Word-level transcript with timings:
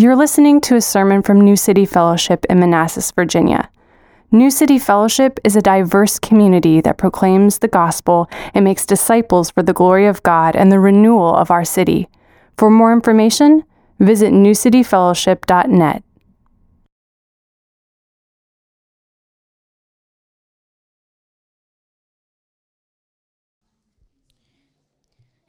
You're 0.00 0.16
listening 0.16 0.62
to 0.62 0.76
a 0.76 0.80
sermon 0.80 1.20
from 1.20 1.42
New 1.42 1.56
City 1.56 1.84
Fellowship 1.84 2.46
in 2.48 2.58
Manassas, 2.58 3.10
Virginia. 3.10 3.68
New 4.32 4.50
City 4.50 4.78
Fellowship 4.78 5.38
is 5.44 5.56
a 5.56 5.60
diverse 5.60 6.18
community 6.18 6.80
that 6.80 6.96
proclaims 6.96 7.58
the 7.58 7.68
gospel 7.68 8.26
and 8.54 8.64
makes 8.64 8.86
disciples 8.86 9.50
for 9.50 9.62
the 9.62 9.74
glory 9.74 10.06
of 10.06 10.22
God 10.22 10.56
and 10.56 10.72
the 10.72 10.80
renewal 10.80 11.34
of 11.34 11.50
our 11.50 11.66
city. 11.66 12.08
For 12.56 12.70
more 12.70 12.94
information, 12.94 13.62
visit 13.98 14.32
newcityfellowship.net. 14.32 16.02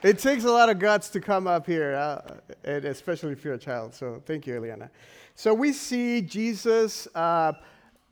It 0.00 0.20
takes 0.20 0.44
a 0.44 0.50
lot 0.50 0.68
of 0.68 0.78
guts 0.78 1.08
to 1.10 1.20
come 1.20 1.48
up 1.48 1.66
here, 1.66 1.96
uh, 1.96 2.20
especially 2.64 3.32
if 3.32 3.44
you're 3.44 3.54
a 3.54 3.58
child. 3.58 3.92
So 3.92 4.22
thank 4.26 4.46
you, 4.46 4.54
Eliana. 4.54 4.90
So 5.34 5.52
we 5.52 5.72
see 5.72 6.22
Jesus 6.22 7.08
uh, 7.16 7.54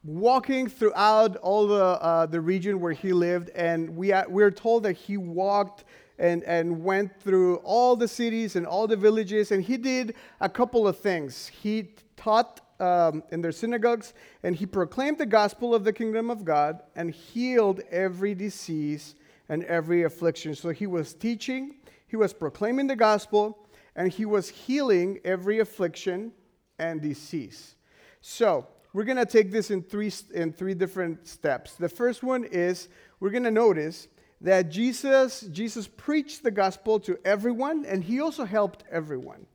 walking 0.02 0.68
throughout 0.68 1.36
all 1.36 1.68
the, 1.68 1.84
uh, 1.84 2.26
the 2.26 2.40
region 2.40 2.80
where 2.80 2.92
he 2.92 3.12
lived, 3.12 3.50
and 3.50 3.96
we 3.96 4.10
are, 4.10 4.26
we're 4.28 4.50
told 4.50 4.82
that 4.82 4.94
he 4.94 5.16
walked 5.16 5.84
and, 6.18 6.42
and 6.42 6.82
went 6.82 7.20
through 7.20 7.56
all 7.58 7.94
the 7.94 8.08
cities 8.08 8.56
and 8.56 8.66
all 8.66 8.88
the 8.88 8.96
villages, 8.96 9.52
and 9.52 9.62
he 9.62 9.76
did 9.76 10.16
a 10.40 10.48
couple 10.48 10.88
of 10.88 10.98
things. 10.98 11.46
He 11.46 11.90
taught 12.16 12.62
um, 12.80 13.22
in 13.30 13.40
their 13.40 13.52
synagogues, 13.52 14.12
and 14.42 14.56
he 14.56 14.66
proclaimed 14.66 15.18
the 15.18 15.26
gospel 15.26 15.72
of 15.72 15.84
the 15.84 15.92
kingdom 15.92 16.30
of 16.30 16.44
God 16.44 16.82
and 16.96 17.12
healed 17.12 17.80
every 17.92 18.34
disease 18.34 19.14
and 19.48 19.62
every 19.64 20.02
affliction. 20.02 20.56
So 20.56 20.70
he 20.70 20.88
was 20.88 21.14
teaching, 21.14 21.75
he 22.06 22.16
was 22.16 22.32
proclaiming 22.32 22.86
the 22.86 22.96
gospel, 22.96 23.66
and 23.94 24.12
he 24.12 24.24
was 24.24 24.48
healing 24.48 25.20
every 25.24 25.58
affliction 25.58 26.32
and 26.78 27.00
disease. 27.00 27.76
So 28.20 28.66
we're 28.92 29.04
going 29.04 29.16
to 29.18 29.26
take 29.26 29.50
this 29.50 29.70
in 29.70 29.82
three, 29.82 30.12
in 30.34 30.52
three 30.52 30.74
different 30.74 31.26
steps. 31.26 31.74
The 31.74 31.88
first 31.88 32.22
one 32.22 32.44
is 32.44 32.88
we're 33.20 33.30
going 33.30 33.44
to 33.44 33.50
notice 33.50 34.08
that 34.40 34.70
Jesus, 34.70 35.42
Jesus 35.52 35.88
preached 35.88 36.42
the 36.42 36.50
gospel 36.50 37.00
to 37.00 37.18
everyone, 37.24 37.84
and 37.86 38.04
he 38.04 38.20
also 38.20 38.44
helped 38.44 38.84
everyone. 38.90 39.46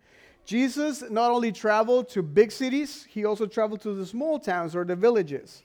Jesus 0.43 1.03
not 1.09 1.31
only 1.31 1.51
traveled 1.51 2.09
to 2.09 2.23
big 2.23 2.51
cities, 2.51 3.05
he 3.09 3.25
also 3.25 3.45
traveled 3.45 3.81
to 3.81 3.93
the 3.93 4.05
small 4.05 4.39
towns 4.39 4.75
or 4.75 4.83
the 4.83 4.95
villages. 4.95 5.61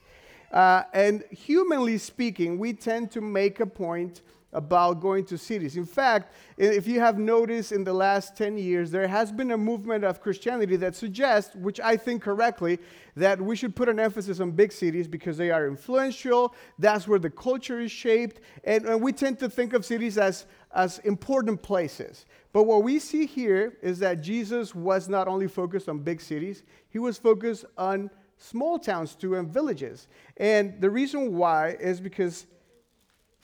Uh, 0.51 0.83
and 0.93 1.23
humanly 1.31 1.97
speaking, 1.97 2.57
we 2.57 2.73
tend 2.73 3.11
to 3.11 3.21
make 3.21 3.59
a 3.59 3.65
point 3.65 4.21
about 4.57 4.99
going 4.99 5.23
to 5.23 5.37
cities. 5.37 5.77
In 5.77 5.85
fact, 5.85 6.33
if 6.57 6.87
you 6.87 6.99
have 6.99 7.19
noticed 7.19 7.71
in 7.71 7.83
the 7.83 7.93
last 7.93 8.35
10 8.35 8.57
years, 8.57 8.89
there 8.89 9.07
has 9.07 9.31
been 9.31 9.51
a 9.51 9.57
movement 9.57 10.03
of 10.03 10.19
Christianity 10.19 10.75
that 10.77 10.95
suggests, 10.95 11.55
which 11.55 11.79
I 11.79 11.95
think 11.95 12.23
correctly, 12.23 12.79
that 13.15 13.39
we 13.39 13.55
should 13.55 13.75
put 13.75 13.87
an 13.87 13.99
emphasis 13.99 14.39
on 14.39 14.51
big 14.51 14.71
cities 14.71 15.07
because 15.07 15.37
they 15.37 15.51
are 15.51 15.67
influential, 15.67 16.55
that's 16.79 17.07
where 17.07 17.19
the 17.19 17.29
culture 17.29 17.79
is 17.79 17.91
shaped, 17.91 18.41
and, 18.63 18.85
and 18.85 18.99
we 18.99 19.13
tend 19.13 19.37
to 19.39 19.49
think 19.49 19.73
of 19.73 19.85
cities 19.85 20.17
as, 20.17 20.47
as 20.73 20.97
important 20.99 21.61
places. 21.61 22.25
But 22.51 22.63
what 22.63 22.81
we 22.81 22.97
see 22.97 23.27
here 23.27 23.77
is 23.83 23.99
that 23.99 24.21
Jesus 24.21 24.73
was 24.73 25.07
not 25.07 25.27
only 25.27 25.47
focused 25.47 25.87
on 25.87 25.99
big 25.99 26.19
cities, 26.19 26.63
he 26.89 26.97
was 26.97 27.19
focused 27.19 27.65
on 27.77 28.09
small 28.37 28.79
towns 28.79 29.13
too 29.13 29.35
and 29.35 29.47
villages. 29.47 30.07
And 30.37 30.81
the 30.81 30.89
reason 30.89 31.35
why 31.35 31.77
is 31.79 31.99
because 31.99 32.47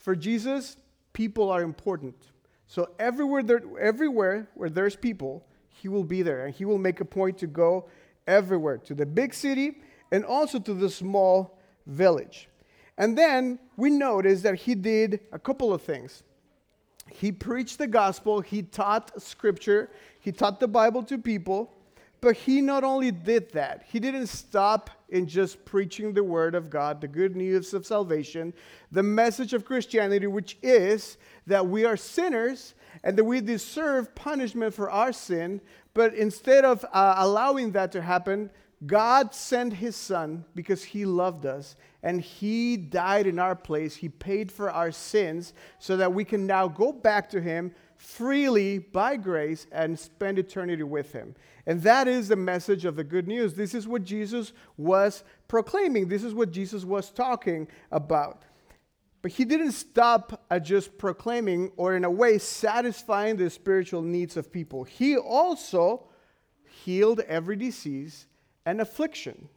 for 0.04 0.14
Jesus, 0.14 0.76
people 1.14 1.50
are 1.50 1.62
important. 1.62 2.14
So 2.66 2.90
everywhere, 2.98 3.42
there, 3.42 3.62
everywhere 3.80 4.48
where 4.54 4.68
there's 4.68 4.96
people, 4.96 5.46
he 5.68 5.88
will 5.88 6.04
be 6.04 6.20
there. 6.20 6.44
And 6.44 6.54
he 6.54 6.66
will 6.66 6.78
make 6.78 7.00
a 7.00 7.04
point 7.06 7.38
to 7.38 7.46
go 7.46 7.88
everywhere 8.26 8.76
to 8.78 8.94
the 8.94 9.06
big 9.06 9.32
city 9.32 9.80
and 10.12 10.24
also 10.24 10.58
to 10.58 10.74
the 10.74 10.90
small 10.90 11.58
village. 11.86 12.48
And 12.98 13.16
then 13.16 13.58
we 13.76 13.90
notice 13.90 14.42
that 14.42 14.54
he 14.56 14.74
did 14.74 15.20
a 15.32 15.38
couple 15.38 15.72
of 15.72 15.82
things. 15.82 16.22
He 17.10 17.32
preached 17.32 17.78
the 17.78 17.86
gospel, 17.86 18.40
he 18.40 18.62
taught 18.62 19.20
scripture, 19.20 19.90
he 20.20 20.32
taught 20.32 20.58
the 20.58 20.68
Bible 20.68 21.02
to 21.04 21.18
people, 21.18 21.74
but 22.24 22.36
he 22.36 22.62
not 22.62 22.84
only 22.84 23.10
did 23.10 23.52
that, 23.52 23.84
he 23.86 24.00
didn't 24.00 24.28
stop 24.28 24.88
in 25.10 25.26
just 25.26 25.62
preaching 25.66 26.14
the 26.14 26.24
word 26.24 26.54
of 26.54 26.70
God, 26.70 27.02
the 27.02 27.06
good 27.06 27.36
news 27.36 27.74
of 27.74 27.84
salvation, 27.84 28.54
the 28.90 29.02
message 29.02 29.52
of 29.52 29.66
Christianity, 29.66 30.26
which 30.26 30.56
is 30.62 31.18
that 31.46 31.66
we 31.66 31.84
are 31.84 31.98
sinners 31.98 32.72
and 33.02 33.18
that 33.18 33.24
we 33.24 33.42
deserve 33.42 34.14
punishment 34.14 34.72
for 34.72 34.90
our 34.90 35.12
sin. 35.12 35.60
But 35.92 36.14
instead 36.14 36.64
of 36.64 36.82
uh, 36.94 37.16
allowing 37.18 37.72
that 37.72 37.92
to 37.92 38.00
happen, 38.00 38.48
God 38.86 39.34
sent 39.34 39.74
his 39.74 39.94
son 39.94 40.46
because 40.54 40.82
he 40.82 41.04
loved 41.04 41.44
us 41.44 41.76
and 42.02 42.22
he 42.22 42.78
died 42.78 43.26
in 43.26 43.38
our 43.38 43.54
place. 43.54 43.96
He 43.96 44.08
paid 44.08 44.50
for 44.50 44.70
our 44.70 44.92
sins 44.92 45.52
so 45.78 45.98
that 45.98 46.14
we 46.14 46.24
can 46.24 46.46
now 46.46 46.68
go 46.68 46.90
back 46.90 47.28
to 47.30 47.42
him 47.42 47.74
freely 47.96 48.78
by 48.78 49.16
grace 49.16 49.66
and 49.72 49.98
spend 49.98 50.38
eternity 50.38 50.82
with 50.82 51.12
him. 51.12 51.34
And 51.66 51.82
that 51.82 52.08
is 52.08 52.28
the 52.28 52.36
message 52.36 52.84
of 52.84 52.96
the 52.96 53.04
good 53.04 53.26
news. 53.26 53.54
This 53.54 53.74
is 53.74 53.88
what 53.88 54.04
Jesus 54.04 54.52
was 54.76 55.24
proclaiming, 55.48 56.08
this 56.08 56.24
is 56.24 56.34
what 56.34 56.50
Jesus 56.50 56.84
was 56.84 57.10
talking 57.10 57.68
about. 57.90 58.44
But 59.22 59.32
he 59.32 59.46
didn't 59.46 59.72
stop 59.72 60.44
at 60.50 60.64
just 60.64 60.98
proclaiming 60.98 61.72
or, 61.78 61.96
in 61.96 62.04
a 62.04 62.10
way, 62.10 62.36
satisfying 62.36 63.36
the 63.36 63.48
spiritual 63.48 64.02
needs 64.02 64.36
of 64.36 64.52
people. 64.52 64.84
He 64.84 65.16
also 65.16 66.08
healed 66.84 67.20
every 67.20 67.56
disease 67.56 68.26
and 68.66 68.82
affliction. 68.82 69.48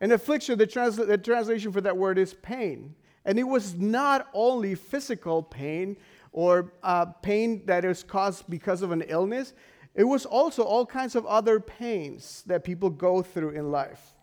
And 0.00 0.12
affliction, 0.12 0.56
the, 0.56 0.68
trans- 0.68 0.96
the 0.96 1.18
translation 1.18 1.72
for 1.72 1.80
that 1.80 1.96
word 1.96 2.16
is 2.16 2.34
pain. 2.34 2.94
And 3.24 3.38
it 3.38 3.44
was 3.44 3.74
not 3.74 4.28
only 4.32 4.74
physical 4.74 5.42
pain 5.42 5.96
or 6.32 6.72
uh, 6.82 7.06
pain 7.06 7.62
that 7.66 7.84
is 7.84 8.02
caused 8.02 8.48
because 8.48 8.82
of 8.82 8.90
an 8.90 9.02
illness, 9.02 9.52
it 9.94 10.04
was 10.04 10.24
also 10.24 10.62
all 10.62 10.86
kinds 10.86 11.14
of 11.14 11.26
other 11.26 11.60
pains 11.60 12.42
that 12.46 12.64
people 12.64 12.90
go 12.90 13.22
through 13.22 13.50
in 13.50 13.70
life. 13.70 14.14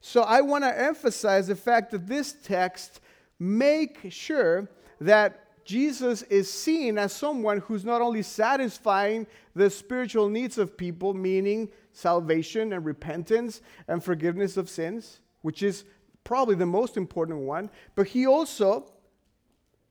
So 0.00 0.22
I 0.22 0.42
want 0.42 0.64
to 0.64 0.78
emphasize 0.78 1.46
the 1.48 1.56
fact 1.56 1.90
that 1.90 2.06
this 2.06 2.34
text 2.44 3.00
make 3.38 4.10
sure 4.10 4.68
that 5.00 5.64
Jesus 5.64 6.22
is 6.22 6.50
seen 6.52 6.96
as 6.96 7.12
someone 7.12 7.58
who's 7.58 7.84
not 7.84 8.00
only 8.00 8.22
satisfying 8.22 9.26
the 9.54 9.68
spiritual 9.68 10.28
needs 10.28 10.58
of 10.58 10.76
people, 10.76 11.12
meaning 11.12 11.70
salvation 11.92 12.72
and 12.72 12.84
repentance 12.84 13.62
and 13.88 14.02
forgiveness 14.04 14.56
of 14.56 14.70
sins, 14.70 15.20
which 15.42 15.62
is 15.62 15.84
probably 16.26 16.56
the 16.56 16.66
most 16.66 16.96
important 16.96 17.38
one, 17.38 17.70
but 17.94 18.08
he 18.08 18.26
also 18.26 18.84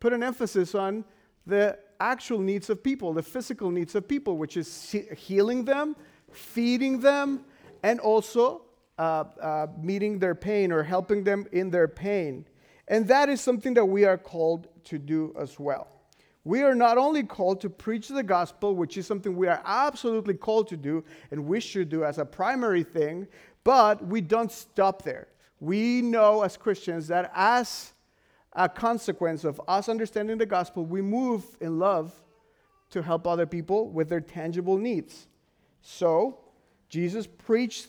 put 0.02 0.12
an 0.12 0.22
emphasis 0.22 0.76
on 0.76 1.06
the 1.48 1.80
actual 2.02 2.40
needs 2.40 2.70
of 2.70 2.84
people, 2.84 3.14
the 3.14 3.24
physical 3.24 3.72
needs 3.72 3.96
of 3.96 4.06
people, 4.06 4.38
which 4.38 4.58
is 4.58 4.94
healing 5.16 5.64
them, 5.64 5.96
feeding 6.34 7.00
them, 7.00 7.46
and 7.84 8.02
also 8.02 8.64
uh, 9.00 9.24
uh, 9.42 9.68
meeting 9.82 10.20
their 10.20 10.36
pain 10.36 10.74
or 10.74 10.84
helping 10.84 11.24
them 11.24 11.48
in 11.54 11.70
their 11.70 11.88
pain. 11.88 12.46
And 12.90 13.08
that 13.08 13.30
is 13.30 13.40
something 13.40 13.74
that 13.76 13.86
we 13.86 14.04
are 14.04 14.18
called 14.18 14.68
to 14.86 15.00
do 15.00 15.34
as 15.40 15.58
well. 15.58 15.88
We 16.44 16.64
are 16.64 16.76
not 16.76 16.98
only 16.98 17.24
called 17.24 17.62
to 17.62 17.70
preach 17.70 18.10
the 18.10 18.24
gospel, 18.24 18.76
which 18.76 18.98
is 18.98 19.08
something 19.08 19.38
we 19.38 19.48
are 19.48 19.62
absolutely 19.64 20.34
called 20.34 20.68
to 20.68 20.78
do 20.78 21.06
and 21.32 21.46
we 21.48 21.62
should 21.62 21.88
do 21.88 22.04
as 22.04 22.18
a 22.18 22.26
primary 22.26 22.84
thing, 22.84 23.26
but 23.64 24.06
we 24.06 24.20
don't 24.20 24.52
stop 24.52 25.02
there. 25.02 25.30
We 25.60 26.02
know 26.02 26.44
as 26.44 26.58
Christians 26.58 27.08
that 27.08 27.32
as 27.34 27.94
a 28.54 28.70
consequence 28.70 29.44
of 29.44 29.62
us 29.68 29.90
understanding 29.90 30.38
the 30.38 30.46
gospel, 30.46 30.86
we 30.86 31.02
move 31.02 31.44
in 31.60 31.80
love 31.80 32.14
to 32.92 33.02
help 33.02 33.28
other 33.28 33.46
people 33.46 33.90
with 33.90 34.10
their 34.10 34.22
tangible 34.22 34.78
needs. 34.78 35.28
So, 35.82 36.40
Jesus 36.90 37.28
preached 37.28 37.88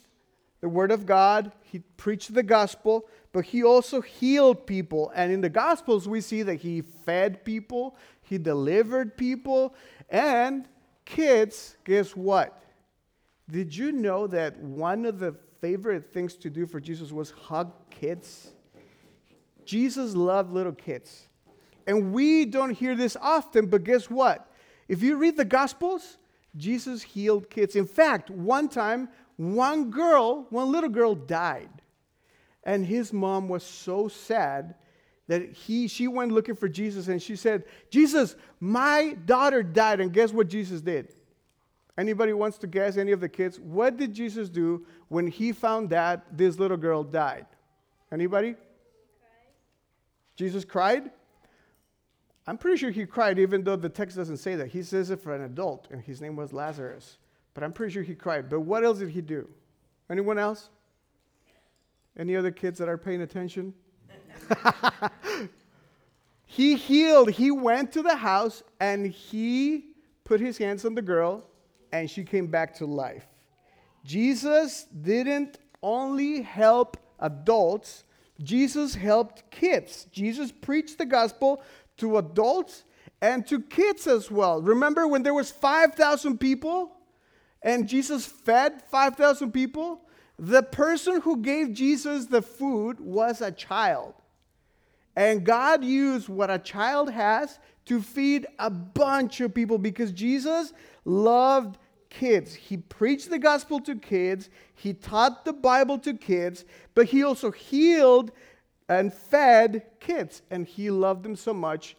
the 0.61 0.69
word 0.69 0.91
of 0.91 1.07
God, 1.07 1.53
he 1.63 1.81
preached 1.97 2.35
the 2.35 2.43
gospel, 2.43 3.09
but 3.33 3.45
he 3.45 3.63
also 3.63 4.01
healed 4.01 4.67
people. 4.67 5.13
And 5.15 5.31
in 5.31 5.41
the 5.41 5.51
gospels, 5.51 6.09
we 6.09 6.21
see 6.21 6.43
that 6.43 6.57
he 6.57 6.81
fed 6.81 7.45
people, 7.45 7.97
he 8.23 8.39
delivered 8.39 9.17
people, 9.17 9.75
and 10.09 10.67
kids, 11.05 11.77
guess 11.85 12.17
what? 12.17 12.63
Did 13.51 13.77
you 13.77 13.93
know 13.93 14.27
that 14.27 14.59
one 14.59 15.05
of 15.05 15.21
the 15.21 15.37
favorite 15.61 16.13
things 16.13 16.35
to 16.37 16.51
do 16.51 16.67
for 16.67 16.81
Jesus 16.81 17.13
was 17.13 17.31
hug 17.31 17.73
kids. 17.91 18.53
Jesus 19.65 20.15
loved 20.15 20.53
little 20.53 20.73
kids. 20.73 21.27
And 21.87 22.13
we 22.13 22.45
don't 22.45 22.71
hear 22.71 22.95
this 22.95 23.17
often, 23.21 23.67
but 23.67 23.85
guess 23.85 24.11
what? 24.11 24.51
If 24.89 25.03
you 25.03 25.17
read 25.17 25.37
the 25.37 25.45
Gospels, 25.45 26.19
Jesus 26.57 27.03
healed 27.03 27.51
kids. 27.51 27.77
In 27.77 27.87
fact, 27.87 28.31
one 28.31 28.69
time, 28.69 29.09
one 29.37 29.91
girl, 29.91 30.47
one 30.51 30.73
little 30.73 30.91
girl 30.91 31.15
died. 31.15 31.71
And 32.65 32.85
his 32.85 33.13
mom 33.13 33.49
was 33.49 33.63
so 33.63 34.09
sad 34.09 34.75
that 35.29 35.53
he, 35.53 35.89
she 35.89 36.09
went 36.09 36.33
looking 36.33 36.55
for 36.55 36.69
Jesus 36.69 37.09
and 37.09 37.21
she 37.21 37.37
said, 37.37 37.65
Jesus, 37.91 38.37
my 38.61 39.17
daughter 39.25 39.63
died. 39.63 40.01
And 40.01 40.13
guess 40.13 40.33
what 40.33 40.49
Jesus 40.49 40.81
did? 40.81 41.15
Anybody 41.99 42.35
wants 42.35 42.59
to 42.59 42.67
guess, 42.67 42.97
any 42.97 43.13
of 43.13 43.21
the 43.21 43.29
kids? 43.29 43.59
What 43.59 43.97
did 43.97 44.13
Jesus 44.13 44.49
do 44.49 44.85
when 45.09 45.27
he 45.27 45.53
found 45.53 45.89
that 45.91 46.27
this 46.37 46.59
little 46.59 46.77
girl 46.77 47.03
died? 47.03 47.47
Anybody? 48.13 48.53
Cried. 48.53 48.61
Jesus 50.37 50.65
cried? 50.65 51.11
I'm 52.47 52.59
pretty 52.59 52.77
sure 52.77 52.91
he 52.91 53.07
cried, 53.07 53.39
even 53.39 53.65
though 53.65 53.77
the 53.77 53.89
text 53.89 54.17
doesn't 54.17 54.37
say 54.37 54.57
that. 54.57 54.69
He 54.69 54.83
says 54.83 55.11
it 55.11 55.21
for 55.21 55.35
an 55.35 55.43
adult, 55.43 55.89
and 55.91 56.01
his 56.03 56.21
name 56.21 56.37
was 56.37 56.53
Lazarus. 56.53 57.19
But 57.55 57.65
I'm 57.65 57.73
pretty 57.73 57.95
sure 57.95 58.03
he 58.03 58.15
cried. 58.15 58.51
But 58.51 58.61
what 58.61 58.85
else 58.85 58.99
did 58.99 59.09
he 59.09 59.23
do? 59.23 59.49
Anyone 60.11 60.39
else? 60.39 60.69
Any 62.19 62.37
other 62.37 62.51
kids 62.51 62.79
that 62.79 62.89
are 62.89 62.99
paying 62.99 63.23
attention? 63.23 63.75
he 66.45 66.77
healed. 66.77 67.31
He 67.31 67.51
went 67.51 67.93
to 67.93 68.03
the 68.03 68.15
house 68.15 68.63
and 68.81 69.07
he 69.07 69.87
put 70.25 70.41
his 70.41 70.59
hands 70.59 70.85
on 70.85 70.95
the 70.95 71.03
girl 71.03 71.49
and 71.93 72.11
she 72.11 72.25
came 72.25 72.47
back 72.47 72.75
to 72.77 72.87
life. 72.87 73.27
Jesus 74.05 74.85
didn't 74.85 75.59
only 75.83 76.43
help 76.43 76.97
adults, 77.19 78.05
Jesus 78.43 78.95
helped 78.95 79.51
kids. 79.51 80.07
Jesus 80.13 80.53
preached 80.53 80.99
the 80.99 81.07
gospel 81.07 81.63
to 81.97 82.19
adults 82.19 82.85
and 83.23 83.47
to 83.47 83.61
kids 83.61 84.07
as 84.07 84.31
well. 84.31 84.61
Remember 84.61 85.09
when 85.09 85.23
there 85.23 85.35
was 85.35 85.51
5,000 85.51 86.39
people 86.39 86.93
and 87.63 87.89
Jesus 87.89 88.27
fed 88.27 88.83
5,000 88.91 89.53
people? 89.53 90.03
The 90.39 90.63
person 90.63 91.23
who 91.23 91.39
gave 91.39 91.73
Jesus 91.73 92.27
the 92.27 92.43
food 92.43 93.01
was 93.01 93.41
a 93.41 93.51
child. 93.51 94.15
And 95.17 95.45
God 95.45 95.83
used 95.83 96.29
what 96.29 96.51
a 96.51 96.59
child 96.59 97.11
has 97.11 97.59
to 97.87 98.03
feed 98.03 98.47
a 98.59 98.71
bunch 98.71 99.41
of 99.41 99.55
people 99.55 99.79
because 99.79 100.13
Jesus 100.13 100.73
loved 101.05 101.79
kids. 102.11 102.55
He 102.55 102.77
preached 102.77 103.31
the 103.31 103.39
gospel 103.39 103.81
to 103.81 103.97
kids, 103.97 104.51
he 104.75 104.93
taught 104.93 105.45
the 105.45 105.53
Bible 105.53 105.99
to 106.01 106.15
kids, 106.15 106.65
but 106.95 107.07
he 107.07 107.23
also 107.23 107.51
healed 107.51 108.33
and 108.89 109.13
fed 109.13 109.83
kids. 110.01 110.43
And 110.51 110.67
he 110.67 110.91
loved 110.91 111.23
them 111.23 111.37
so 111.37 111.55
much. 111.55 111.97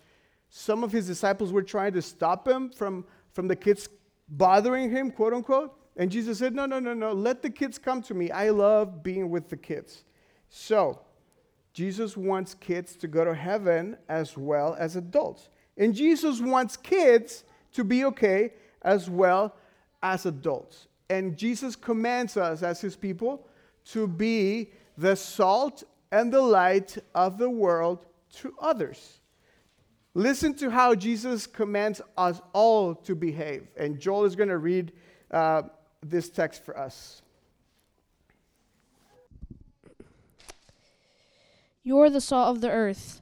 Some 0.49 0.83
of 0.83 0.91
his 0.91 1.07
disciples 1.07 1.51
were 1.51 1.63
trying 1.63 1.93
to 1.93 2.01
stop 2.01 2.47
him 2.47 2.69
from, 2.69 3.05
from 3.33 3.47
the 3.47 3.55
kids 3.55 3.89
bothering 4.29 4.89
him, 4.89 5.11
quote 5.11 5.33
unquote. 5.33 5.73
And 5.97 6.11
Jesus 6.11 6.39
said, 6.39 6.53
No, 6.53 6.65
no, 6.65 6.79
no, 6.79 6.93
no, 6.93 7.11
let 7.11 7.41
the 7.41 7.49
kids 7.49 7.77
come 7.77 8.01
to 8.03 8.13
me. 8.13 8.31
I 8.31 8.49
love 8.49 9.03
being 9.03 9.29
with 9.29 9.49
the 9.49 9.57
kids. 9.57 10.03
So, 10.49 11.01
Jesus 11.73 12.15
wants 12.15 12.53
kids 12.53 12.95
to 12.97 13.07
go 13.07 13.25
to 13.25 13.35
heaven 13.35 13.97
as 14.07 14.37
well 14.37 14.75
as 14.79 14.95
adults. 14.95 15.49
And 15.77 15.93
Jesus 15.93 16.41
wants 16.41 16.75
kids 16.75 17.43
to 17.73 17.83
be 17.83 18.05
okay 18.05 18.53
as 18.81 19.09
well 19.09 19.55
as 20.01 20.25
adults. 20.25 20.87
And 21.09 21.37
Jesus 21.37 21.75
commands 21.75 22.37
us 22.37 22.63
as 22.63 22.81
his 22.81 22.95
people 22.95 23.47
to 23.91 24.07
be 24.07 24.71
the 24.97 25.15
salt 25.15 25.83
and 26.11 26.31
the 26.31 26.41
light 26.41 26.97
of 27.13 27.37
the 27.37 27.49
world 27.49 28.05
to 28.37 28.53
others. 28.59 29.19
Listen 30.13 30.53
to 30.55 30.69
how 30.69 30.95
Jesus 30.95 31.45
commands 31.45 32.01
us 32.17 32.41
all 32.51 32.95
to 32.95 33.15
behave. 33.15 33.67
And 33.77 33.99
Joel 33.99 34.25
is 34.25 34.35
going 34.35 34.49
to 34.49 34.57
read 34.57 34.91
uh, 35.29 35.63
this 36.01 36.29
text 36.29 36.65
for 36.65 36.77
us. 36.77 37.21
You're 41.83 42.09
the 42.09 42.19
salt 42.19 42.55
of 42.55 42.61
the 42.61 42.69
earth. 42.71 43.21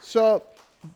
So, 0.00 0.42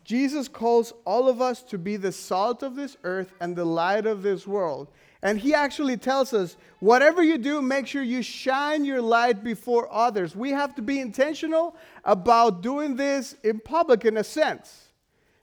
Jesus 0.03 0.47
calls 0.47 0.93
all 1.05 1.29
of 1.29 1.41
us 1.41 1.61
to 1.63 1.77
be 1.77 1.95
the 1.95 2.11
salt 2.11 2.63
of 2.63 2.75
this 2.75 2.97
earth 3.03 3.31
and 3.39 3.55
the 3.55 3.65
light 3.65 4.05
of 4.05 4.23
this 4.23 4.47
world. 4.47 4.87
And 5.21 5.39
he 5.39 5.53
actually 5.53 5.97
tells 5.97 6.33
us 6.33 6.57
whatever 6.79 7.23
you 7.23 7.37
do, 7.37 7.61
make 7.61 7.87
sure 7.87 8.03
you 8.03 8.21
shine 8.21 8.85
your 8.85 9.01
light 9.01 9.43
before 9.43 9.91
others. 9.91 10.35
We 10.35 10.51
have 10.51 10.75
to 10.75 10.81
be 10.81 10.99
intentional 10.99 11.75
about 12.03 12.61
doing 12.61 12.95
this 12.95 13.35
in 13.43 13.59
public, 13.59 14.05
in 14.05 14.17
a 14.17 14.23
sense. 14.23 14.89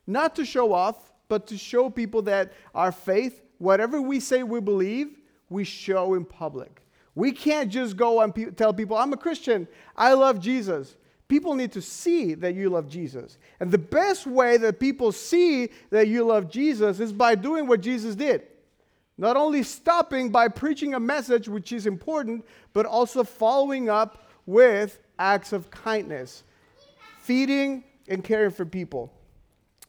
Not 0.07 0.37
to 0.37 0.45
show 0.45 0.73
off, 0.73 1.13
but 1.29 1.47
to 1.49 1.59
show 1.59 1.89
people 1.89 2.23
that 2.23 2.53
our 2.75 2.93
faith, 2.93 3.41
whatever 3.59 4.01
we 4.01 4.21
say 4.21 4.43
we 4.43 4.61
believe, 4.61 5.19
we 5.49 5.65
show 5.65 6.15
in 6.15 6.25
public. 6.25 6.83
We 7.15 7.33
can't 7.33 7.71
just 7.71 7.97
go 7.97 8.21
and 8.21 8.35
pe- 8.35 8.51
tell 8.51 8.73
people, 8.73 8.97
I'm 8.97 9.13
a 9.13 9.17
Christian, 9.17 9.69
I 9.97 10.15
love 10.15 10.41
Jesus. 10.41 10.97
People 11.33 11.55
need 11.55 11.73
to 11.73 11.81
see 11.81 12.35
that 12.35 12.55
you 12.55 12.69
love 12.69 12.91
Jesus. 12.91 13.39
And 13.59 13.71
the 13.71 13.79
best 13.79 14.27
way 14.27 14.59
that 14.59 14.79
people 14.79 15.13
see 15.13 15.71
that 15.89 16.07
you 16.07 16.25
love 16.25 16.51
Jesus 16.51 17.01
is 17.01 17.11
by 17.11 17.37
doing 17.37 17.67
what 17.67 17.81
Jesus 17.81 18.15
did. 18.15 18.43
Not 19.17 19.39
only 19.39 19.63
stopping 19.63 20.29
by 20.29 20.49
preaching 20.49 20.93
a 20.93 21.01
message, 21.01 21.49
which 21.49 21.73
is 21.73 21.87
important, 21.87 22.45
but 22.75 22.85
also 22.85 23.25
following 23.25 23.89
up 23.89 24.29
with 24.45 24.99
acts 25.19 25.55
of 25.55 25.71
kindness, 25.71 26.45
feeding 27.23 27.85
and 28.09 28.23
caring 28.23 28.51
for 28.51 28.67
people. 28.67 29.11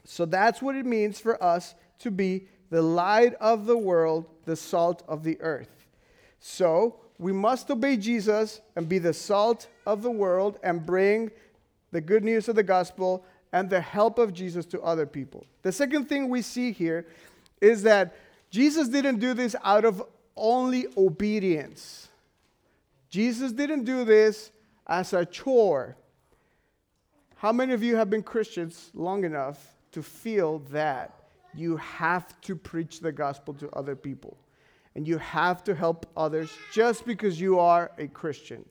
So 0.05 0.23
that's 0.23 0.61
what 0.61 0.77
it 0.77 0.85
means 0.85 1.19
for 1.19 1.43
us 1.43 1.75
to 1.99 2.09
be 2.09 2.47
the 2.69 2.81
light 2.81 3.33
of 3.41 3.65
the 3.65 3.77
world, 3.77 4.27
the 4.45 4.55
salt 4.55 5.03
of 5.09 5.25
the 5.25 5.41
earth. 5.41 5.87
So 6.39 7.01
we 7.23 7.31
must 7.31 7.71
obey 7.71 7.95
Jesus 7.95 8.59
and 8.75 8.89
be 8.89 8.99
the 8.99 9.13
salt 9.13 9.67
of 9.85 10.01
the 10.01 10.11
world 10.11 10.59
and 10.61 10.85
bring 10.85 11.31
the 11.91 12.01
good 12.01 12.21
news 12.21 12.49
of 12.49 12.55
the 12.55 12.63
gospel 12.63 13.23
and 13.53 13.69
the 13.69 13.79
help 13.79 14.19
of 14.19 14.33
Jesus 14.33 14.65
to 14.65 14.81
other 14.81 15.05
people. 15.05 15.45
The 15.61 15.71
second 15.71 16.09
thing 16.09 16.27
we 16.27 16.41
see 16.41 16.73
here 16.73 17.07
is 17.61 17.83
that 17.83 18.13
Jesus 18.49 18.89
didn't 18.89 19.19
do 19.19 19.33
this 19.33 19.55
out 19.63 19.85
of 19.85 20.03
only 20.35 20.87
obedience. 20.97 22.09
Jesus 23.09 23.53
didn't 23.53 23.85
do 23.85 24.03
this 24.03 24.51
as 24.85 25.13
a 25.13 25.25
chore. 25.25 25.95
How 27.37 27.53
many 27.53 27.73
of 27.73 27.81
you 27.81 27.95
have 27.95 28.09
been 28.09 28.23
Christians 28.23 28.91
long 28.93 29.23
enough 29.23 29.75
to 29.93 30.03
feel 30.03 30.59
that 30.71 31.13
you 31.53 31.77
have 31.77 32.39
to 32.41 32.55
preach 32.55 32.99
the 32.99 33.13
gospel 33.13 33.53
to 33.53 33.69
other 33.69 33.95
people? 33.95 34.35
And 34.95 35.07
you 35.07 35.17
have 35.17 35.63
to 35.63 35.75
help 35.75 36.05
others 36.15 36.51
just 36.71 37.05
because 37.05 37.39
you 37.39 37.59
are 37.59 37.91
a 37.97 38.07
Christian. 38.07 38.65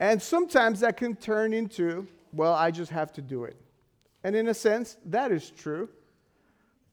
And 0.00 0.20
sometimes 0.22 0.80
that 0.80 0.96
can 0.96 1.16
turn 1.16 1.52
into, 1.52 2.06
well, 2.32 2.54
I 2.54 2.70
just 2.70 2.90
have 2.92 3.12
to 3.14 3.22
do 3.22 3.44
it. 3.44 3.56
And 4.22 4.36
in 4.36 4.48
a 4.48 4.54
sense, 4.54 4.96
that 5.06 5.32
is 5.32 5.50
true. 5.50 5.88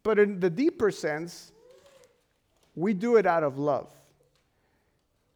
But 0.04 0.20
in 0.20 0.40
the 0.40 0.50
deeper 0.50 0.92
sense, 0.92 1.52
we 2.76 2.94
do 2.94 3.18
it 3.18 3.26
out 3.26 3.44
of 3.44 3.58
love. 3.58 3.90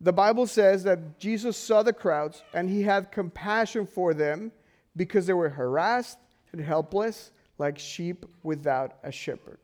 The 0.01 0.13
Bible 0.13 0.47
says 0.47 0.83
that 0.83 1.19
Jesus 1.19 1.57
saw 1.57 1.83
the 1.83 1.93
crowds 1.93 2.43
and 2.53 2.69
he 2.69 2.83
had 2.83 3.11
compassion 3.11 3.85
for 3.85 4.13
them 4.13 4.51
because 4.95 5.27
they 5.27 5.33
were 5.33 5.49
harassed 5.49 6.17
and 6.51 6.61
helpless 6.61 7.31
like 7.57 7.77
sheep 7.77 8.25
without 8.43 8.97
a 9.03 9.11
shepherd. 9.11 9.59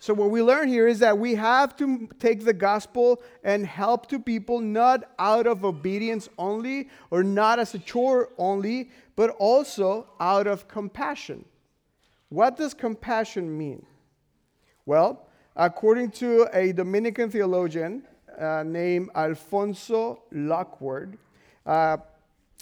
So, 0.00 0.14
what 0.14 0.30
we 0.30 0.42
learn 0.42 0.68
here 0.68 0.88
is 0.88 0.98
that 1.00 1.18
we 1.18 1.34
have 1.34 1.76
to 1.76 2.08
take 2.18 2.44
the 2.44 2.54
gospel 2.54 3.22
and 3.44 3.66
help 3.66 4.08
to 4.08 4.18
people 4.18 4.58
not 4.58 5.04
out 5.18 5.46
of 5.46 5.64
obedience 5.64 6.28
only 6.38 6.88
or 7.10 7.22
not 7.22 7.58
as 7.58 7.74
a 7.74 7.78
chore 7.78 8.30
only, 8.38 8.90
but 9.14 9.30
also 9.38 10.06
out 10.18 10.46
of 10.46 10.66
compassion. 10.66 11.44
What 12.30 12.56
does 12.56 12.72
compassion 12.72 13.56
mean? 13.56 13.84
Well, 14.86 15.28
according 15.54 16.12
to 16.12 16.48
a 16.52 16.72
Dominican 16.72 17.30
theologian, 17.30 18.04
uh, 18.40 18.62
named 18.64 19.10
Alfonso 19.14 20.22
Lockwood. 20.32 21.18
Uh, 21.66 21.98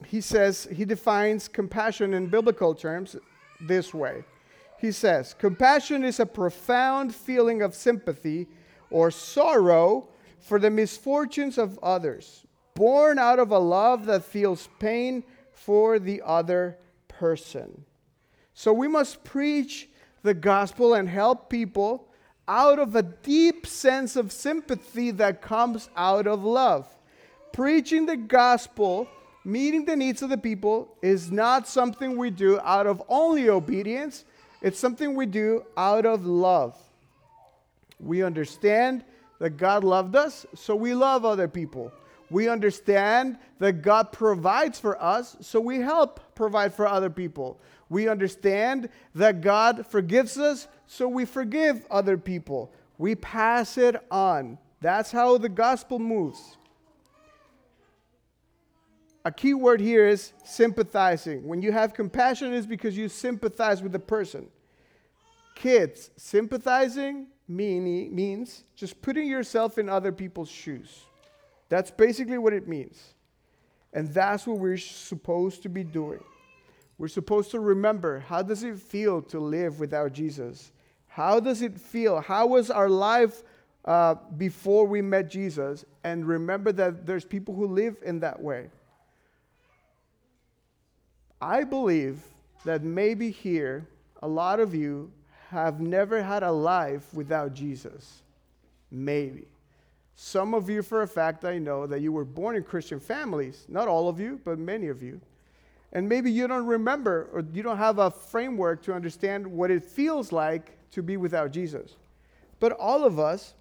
he 0.06 0.20
says, 0.20 0.68
he 0.72 0.84
defines 0.84 1.48
compassion 1.48 2.14
in 2.14 2.26
biblical 2.26 2.74
terms 2.74 3.16
this 3.60 3.94
way. 3.94 4.24
He 4.78 4.92
says, 4.92 5.34
Compassion 5.34 6.04
is 6.04 6.20
a 6.20 6.26
profound 6.26 7.14
feeling 7.14 7.62
of 7.62 7.74
sympathy 7.74 8.46
or 8.90 9.10
sorrow 9.10 10.08
for 10.40 10.58
the 10.58 10.70
misfortunes 10.70 11.58
of 11.58 11.78
others, 11.82 12.46
born 12.74 13.18
out 13.18 13.38
of 13.38 13.50
a 13.50 13.58
love 13.58 14.06
that 14.06 14.24
feels 14.24 14.68
pain 14.78 15.24
for 15.52 15.98
the 15.98 16.22
other 16.24 16.78
person. 17.08 17.84
So 18.54 18.72
we 18.72 18.88
must 18.88 19.24
preach 19.24 19.88
the 20.22 20.34
gospel 20.34 20.94
and 20.94 21.08
help 21.08 21.50
people 21.50 22.08
out 22.46 22.78
of 22.78 22.94
a 22.96 23.02
deep 23.02 23.66
sense 23.66 24.16
of 24.16 24.32
sympathy 24.32 25.10
that 25.10 25.42
comes 25.42 25.90
out 25.96 26.26
of 26.26 26.44
love. 26.44 26.88
Preaching 27.52 28.06
the 28.06 28.16
gospel, 28.16 29.08
meeting 29.44 29.84
the 29.84 29.96
needs 29.96 30.22
of 30.22 30.30
the 30.30 30.38
people, 30.38 30.96
is 31.02 31.30
not 31.30 31.68
something 31.68 32.16
we 32.16 32.30
do 32.30 32.58
out 32.60 32.86
of 32.86 33.02
only 33.08 33.48
obedience, 33.50 34.24
it's 34.60 34.78
something 34.78 35.14
we 35.14 35.26
do 35.26 35.64
out 35.76 36.04
of 36.06 36.26
love. 36.26 36.76
We 38.00 38.22
understand 38.22 39.04
that 39.38 39.50
God 39.50 39.84
loved 39.84 40.16
us, 40.16 40.46
so 40.54 40.74
we 40.74 40.94
love 40.94 41.24
other 41.24 41.48
people. 41.48 41.92
We 42.30 42.48
understand 42.48 43.38
that 43.58 43.82
God 43.82 44.12
provides 44.12 44.78
for 44.78 45.00
us, 45.02 45.36
so 45.40 45.60
we 45.60 45.78
help 45.78 46.20
provide 46.34 46.74
for 46.74 46.86
other 46.86 47.10
people. 47.10 47.58
We 47.88 48.08
understand 48.08 48.90
that 49.14 49.40
God 49.40 49.86
forgives 49.86 50.38
us, 50.38 50.68
so 50.86 51.08
we 51.08 51.24
forgive 51.24 51.86
other 51.90 52.18
people. 52.18 52.72
We 52.98 53.14
pass 53.14 53.78
it 53.78 53.96
on. 54.10 54.58
That's 54.80 55.10
how 55.10 55.38
the 55.38 55.48
gospel 55.48 55.98
moves. 55.98 56.57
A 59.28 59.30
key 59.30 59.52
word 59.52 59.78
here 59.82 60.08
is 60.08 60.32
sympathizing. 60.42 61.46
When 61.46 61.60
you 61.60 61.70
have 61.70 61.92
compassion, 61.92 62.54
it's 62.54 62.64
because 62.64 62.96
you 62.96 63.10
sympathize 63.10 63.82
with 63.82 63.92
the 63.92 63.98
person. 63.98 64.48
Kids, 65.54 66.10
sympathizing 66.16 67.26
mean, 67.46 68.14
means 68.14 68.64
just 68.74 69.02
putting 69.02 69.28
yourself 69.28 69.76
in 69.76 69.90
other 69.90 70.12
people's 70.12 70.48
shoes. 70.48 71.04
That's 71.68 71.90
basically 71.90 72.38
what 72.38 72.54
it 72.54 72.68
means. 72.68 73.12
And 73.92 74.08
that's 74.14 74.46
what 74.46 74.60
we're 74.60 74.78
supposed 74.78 75.62
to 75.64 75.68
be 75.68 75.84
doing. 75.84 76.24
We're 76.96 77.08
supposed 77.08 77.50
to 77.50 77.60
remember 77.60 78.20
how 78.20 78.40
does 78.40 78.62
it 78.62 78.78
feel 78.78 79.20
to 79.24 79.38
live 79.38 79.78
without 79.78 80.14
Jesus? 80.14 80.72
How 81.06 81.38
does 81.38 81.60
it 81.60 81.78
feel? 81.78 82.22
How 82.22 82.46
was 82.46 82.70
our 82.70 82.88
life 82.88 83.42
uh, 83.84 84.14
before 84.38 84.86
we 84.86 85.02
met 85.02 85.28
Jesus? 85.28 85.84
And 86.02 86.26
remember 86.26 86.72
that 86.72 87.04
there's 87.04 87.26
people 87.26 87.54
who 87.54 87.66
live 87.66 87.98
in 88.02 88.20
that 88.20 88.40
way. 88.40 88.70
I 91.40 91.64
believe 91.64 92.20
that 92.64 92.82
maybe 92.82 93.30
here, 93.30 93.86
a 94.22 94.28
lot 94.28 94.60
of 94.60 94.74
you 94.74 95.10
have 95.50 95.80
never 95.80 96.22
had 96.22 96.42
a 96.42 96.50
life 96.50 97.12
without 97.14 97.54
Jesus. 97.54 98.22
Maybe. 98.90 99.44
Some 100.16 100.52
of 100.52 100.68
you, 100.68 100.82
for 100.82 101.02
a 101.02 101.06
fact, 101.06 101.44
I 101.44 101.58
know 101.58 101.86
that 101.86 102.00
you 102.00 102.10
were 102.10 102.24
born 102.24 102.56
in 102.56 102.64
Christian 102.64 102.98
families. 102.98 103.64
Not 103.68 103.86
all 103.86 104.08
of 104.08 104.18
you, 104.18 104.40
but 104.44 104.58
many 104.58 104.88
of 104.88 105.02
you. 105.02 105.20
And 105.92 106.08
maybe 106.08 106.30
you 106.30 106.48
don't 106.48 106.66
remember 106.66 107.30
or 107.32 107.44
you 107.52 107.62
don't 107.62 107.78
have 107.78 107.98
a 107.98 108.10
framework 108.10 108.82
to 108.82 108.92
understand 108.92 109.46
what 109.46 109.70
it 109.70 109.84
feels 109.84 110.32
like 110.32 110.76
to 110.90 111.02
be 111.02 111.16
without 111.16 111.52
Jesus. 111.52 111.94
But 112.60 112.72
all 112.72 113.04
of 113.04 113.18
us 113.18 113.54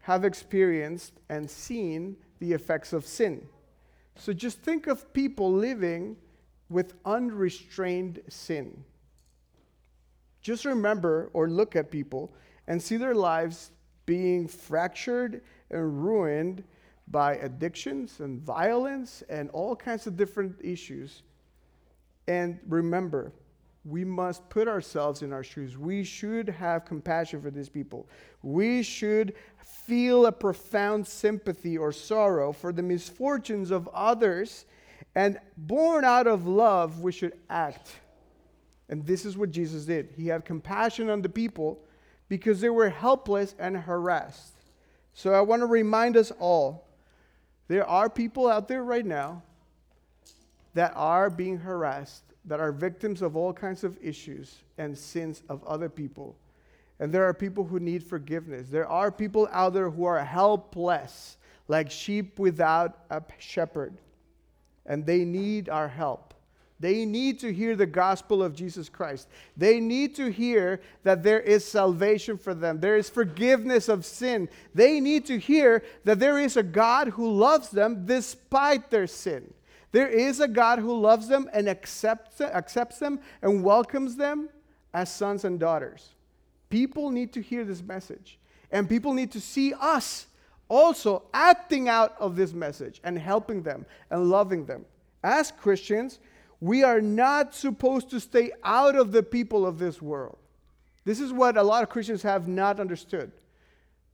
have 0.00 0.24
experienced 0.24 1.12
and 1.28 1.48
seen 1.48 2.16
the 2.40 2.52
effects 2.52 2.92
of 2.92 3.06
sin. 3.06 3.46
So 4.16 4.32
just 4.32 4.58
think 4.58 4.86
of 4.86 5.12
people 5.12 5.52
living 5.52 6.16
with 6.70 6.94
unrestrained 7.04 8.20
sin. 8.28 8.84
Just 10.40 10.64
remember 10.64 11.28
or 11.34 11.50
look 11.50 11.76
at 11.76 11.90
people 11.90 12.32
and 12.66 12.80
see 12.80 12.96
their 12.96 13.14
lives 13.14 13.72
being 14.06 14.48
fractured 14.48 15.42
and 15.70 16.04
ruined 16.04 16.64
by 17.08 17.34
addictions 17.36 18.20
and 18.20 18.40
violence 18.40 19.22
and 19.28 19.50
all 19.50 19.76
kinds 19.76 20.06
of 20.06 20.16
different 20.16 20.56
issues. 20.62 21.22
And 22.28 22.58
remember, 22.68 23.32
we 23.84 24.04
must 24.04 24.48
put 24.48 24.68
ourselves 24.68 25.22
in 25.22 25.32
our 25.32 25.42
shoes. 25.42 25.76
We 25.76 26.04
should 26.04 26.48
have 26.48 26.84
compassion 26.84 27.40
for 27.42 27.50
these 27.50 27.68
people. 27.68 28.08
We 28.42 28.82
should 28.82 29.34
feel 29.58 30.26
a 30.26 30.32
profound 30.32 31.06
sympathy 31.06 31.78
or 31.78 31.90
sorrow 31.90 32.52
for 32.52 32.72
the 32.72 32.82
misfortunes 32.82 33.70
of 33.70 33.88
others. 33.92 34.66
And 35.14 35.38
born 35.56 36.04
out 36.04 36.26
of 36.26 36.46
love, 36.46 37.00
we 37.00 37.12
should 37.12 37.32
act 37.48 37.90
and 38.90 39.06
this 39.06 39.24
is 39.24 39.38
what 39.38 39.52
Jesus 39.52 39.84
did. 39.84 40.10
He 40.16 40.26
had 40.26 40.44
compassion 40.44 41.08
on 41.08 41.22
the 41.22 41.28
people 41.28 41.80
because 42.28 42.60
they 42.60 42.70
were 42.70 42.90
helpless 42.90 43.54
and 43.58 43.76
harassed. 43.76 44.54
So 45.14 45.32
I 45.32 45.40
want 45.40 45.62
to 45.62 45.66
remind 45.66 46.16
us 46.16 46.32
all 46.40 46.88
there 47.68 47.86
are 47.86 48.10
people 48.10 48.48
out 48.48 48.66
there 48.66 48.82
right 48.82 49.06
now 49.06 49.42
that 50.74 50.92
are 50.96 51.30
being 51.30 51.56
harassed, 51.56 52.24
that 52.44 52.58
are 52.58 52.72
victims 52.72 53.22
of 53.22 53.36
all 53.36 53.52
kinds 53.52 53.84
of 53.84 53.96
issues 54.02 54.56
and 54.76 54.98
sins 54.98 55.42
of 55.48 55.62
other 55.64 55.88
people. 55.88 56.36
And 56.98 57.12
there 57.12 57.24
are 57.24 57.34
people 57.34 57.64
who 57.64 57.78
need 57.78 58.02
forgiveness. 58.02 58.68
There 58.68 58.88
are 58.88 59.12
people 59.12 59.48
out 59.52 59.72
there 59.72 59.88
who 59.88 60.04
are 60.04 60.22
helpless, 60.22 61.36
like 61.68 61.92
sheep 61.92 62.40
without 62.40 63.04
a 63.08 63.22
shepherd. 63.38 63.98
And 64.90 65.06
they 65.06 65.24
need 65.24 65.68
our 65.68 65.86
help. 65.86 66.34
They 66.80 67.04
need 67.04 67.38
to 67.40 67.52
hear 67.52 67.76
the 67.76 67.86
gospel 67.86 68.42
of 68.42 68.56
Jesus 68.56 68.88
Christ. 68.88 69.28
They 69.56 69.78
need 69.78 70.16
to 70.16 70.32
hear 70.32 70.80
that 71.04 71.22
there 71.22 71.38
is 71.38 71.64
salvation 71.64 72.36
for 72.36 72.54
them, 72.54 72.80
there 72.80 72.96
is 72.96 73.08
forgiveness 73.08 73.88
of 73.88 74.04
sin. 74.04 74.48
They 74.74 74.98
need 74.98 75.26
to 75.26 75.38
hear 75.38 75.84
that 76.04 76.18
there 76.18 76.40
is 76.40 76.56
a 76.56 76.64
God 76.64 77.10
who 77.10 77.30
loves 77.30 77.68
them 77.68 78.04
despite 78.04 78.90
their 78.90 79.06
sin. 79.06 79.54
There 79.92 80.08
is 80.08 80.40
a 80.40 80.48
God 80.48 80.80
who 80.80 80.98
loves 80.98 81.28
them 81.28 81.48
and 81.52 81.68
accepts, 81.68 82.40
accepts 82.40 82.98
them 82.98 83.20
and 83.42 83.62
welcomes 83.62 84.16
them 84.16 84.48
as 84.92 85.14
sons 85.14 85.44
and 85.44 85.60
daughters. 85.60 86.08
People 86.68 87.10
need 87.10 87.32
to 87.34 87.40
hear 87.40 87.64
this 87.64 87.80
message, 87.82 88.40
and 88.72 88.88
people 88.88 89.12
need 89.12 89.30
to 89.30 89.40
see 89.40 89.72
us 89.72 90.26
also 90.70 91.24
acting 91.34 91.88
out 91.88 92.14
of 92.18 92.36
this 92.36 92.54
message 92.54 93.00
and 93.04 93.18
helping 93.18 93.62
them 93.62 93.84
and 94.10 94.30
loving 94.30 94.64
them. 94.64 94.86
As 95.22 95.50
Christians, 95.50 96.20
we 96.60 96.82
are 96.82 97.00
not 97.00 97.54
supposed 97.54 98.08
to 98.10 98.20
stay 98.20 98.52
out 98.64 98.96
of 98.96 99.12
the 99.12 99.22
people 99.22 99.66
of 99.66 99.78
this 99.78 100.00
world. 100.00 100.38
This 101.04 101.20
is 101.20 101.32
what 101.32 101.56
a 101.56 101.62
lot 101.62 101.82
of 101.82 101.90
Christians 101.90 102.22
have 102.22 102.48
not 102.48 102.80
understood. 102.80 103.32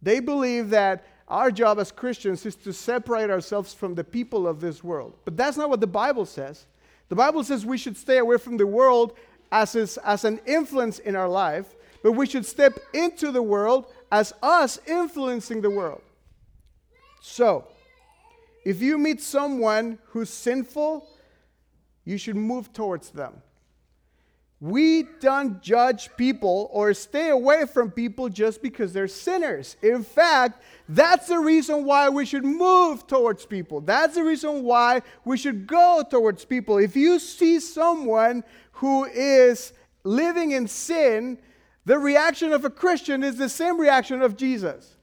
They 0.02 0.18
believe 0.18 0.70
that 0.70 1.04
our 1.28 1.50
job 1.50 1.78
as 1.78 1.92
Christians 1.92 2.46
is 2.46 2.54
to 2.56 2.72
separate 2.72 3.30
ourselves 3.30 3.74
from 3.74 3.94
the 3.94 4.04
people 4.04 4.46
of 4.46 4.60
this 4.60 4.82
world. 4.82 5.14
But 5.24 5.36
that's 5.36 5.56
not 5.56 5.68
what 5.68 5.80
the 5.80 5.86
Bible 5.86 6.24
says. 6.24 6.66
The 7.08 7.16
Bible 7.16 7.44
says 7.44 7.66
we 7.66 7.78
should 7.78 7.96
stay 7.96 8.18
away 8.18 8.38
from 8.38 8.56
the 8.56 8.66
world 8.66 9.14
as, 9.52 9.74
is, 9.74 9.98
as 9.98 10.24
an 10.24 10.40
influence 10.46 11.00
in 11.00 11.16
our 11.16 11.28
life, 11.28 11.66
but 12.02 12.12
we 12.12 12.26
should 12.26 12.46
step 12.46 12.78
into 12.94 13.32
the 13.32 13.42
world 13.42 13.86
as 14.12 14.32
us 14.42 14.78
influencing 14.86 15.60
the 15.60 15.70
world. 15.70 16.02
So, 17.28 17.64
if 18.64 18.80
you 18.80 18.98
meet 18.98 19.20
someone 19.20 19.98
who's 20.10 20.30
sinful, 20.30 21.08
you 22.04 22.18
should 22.18 22.36
move 22.36 22.72
towards 22.72 23.10
them. 23.10 23.42
We 24.60 25.06
don't 25.20 25.60
judge 25.60 26.08
people 26.16 26.70
or 26.72 26.94
stay 26.94 27.30
away 27.30 27.66
from 27.66 27.90
people 27.90 28.28
just 28.28 28.62
because 28.62 28.92
they're 28.92 29.08
sinners. 29.08 29.76
In 29.82 30.04
fact, 30.04 30.62
that's 30.88 31.26
the 31.26 31.40
reason 31.40 31.84
why 31.84 32.08
we 32.08 32.24
should 32.24 32.44
move 32.44 33.08
towards 33.08 33.44
people. 33.44 33.80
That's 33.80 34.14
the 34.14 34.22
reason 34.22 34.62
why 34.62 35.02
we 35.24 35.36
should 35.36 35.66
go 35.66 36.04
towards 36.08 36.44
people. 36.44 36.78
If 36.78 36.94
you 36.94 37.18
see 37.18 37.58
someone 37.58 38.44
who 38.70 39.04
is 39.04 39.72
living 40.04 40.52
in 40.52 40.68
sin, 40.68 41.38
the 41.84 41.98
reaction 41.98 42.52
of 42.52 42.64
a 42.64 42.70
Christian 42.70 43.24
is 43.24 43.36
the 43.36 43.48
same 43.48 43.80
reaction 43.80 44.22
of 44.22 44.36
Jesus. 44.36 44.95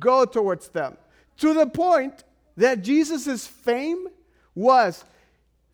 Go 0.00 0.24
towards 0.24 0.68
them. 0.70 0.96
To 1.38 1.54
the 1.54 1.66
point 1.66 2.24
that 2.56 2.82
Jesus' 2.82 3.46
fame 3.46 4.08
was 4.54 5.04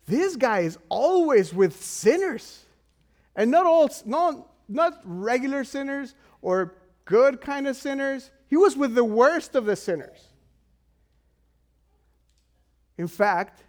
this 0.05 0.35
guy 0.35 0.59
is 0.59 0.77
always 0.89 1.53
with 1.53 1.83
sinners. 1.83 2.63
And 3.35 3.51
not 3.51 3.65
all 3.65 3.89
not, 4.05 4.47
not 4.69 5.01
regular 5.03 5.63
sinners 5.63 6.15
or 6.41 6.75
good 7.05 7.41
kind 7.41 7.67
of 7.67 7.75
sinners. 7.75 8.29
He 8.47 8.55
was 8.55 8.77
with 8.77 8.95
the 8.95 9.03
worst 9.03 9.55
of 9.55 9.65
the 9.65 9.75
sinners. 9.75 10.19
In 12.97 13.07
fact, 13.07 13.63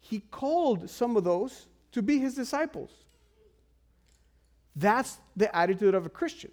he 0.00 0.20
called 0.20 0.90
some 0.90 1.16
of 1.16 1.24
those 1.24 1.66
to 1.92 2.02
be 2.02 2.18
his 2.18 2.34
disciples. 2.34 2.90
That's 4.76 5.18
the 5.36 5.54
attitude 5.56 5.94
of 5.94 6.06
a 6.06 6.08
Christian. 6.08 6.50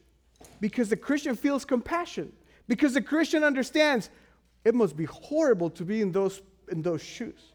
Because 0.60 0.90
the 0.90 0.98
Christian 0.98 1.36
feels 1.36 1.66
compassion. 1.66 2.32
Because 2.72 2.94
the 2.94 3.02
Christian 3.02 3.44
understands 3.44 4.10
It 4.64 4.74
must 4.74 4.96
be 4.96 5.04
horrible 5.04 5.70
to 5.72 5.84
be 5.84 6.02
in 6.02 6.14
those, 6.14 6.42
in 6.72 6.82
those 6.82 7.02
shoes. 7.02 7.52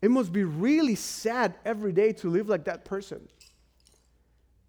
It 0.00 0.10
must 0.10 0.32
be 0.32 0.42
really 0.44 0.94
sad 0.94 1.56
every 1.66 1.92
day 1.92 2.12
to 2.14 2.30
live 2.30 2.48
like 2.48 2.64
that 2.64 2.86
person. 2.86 3.28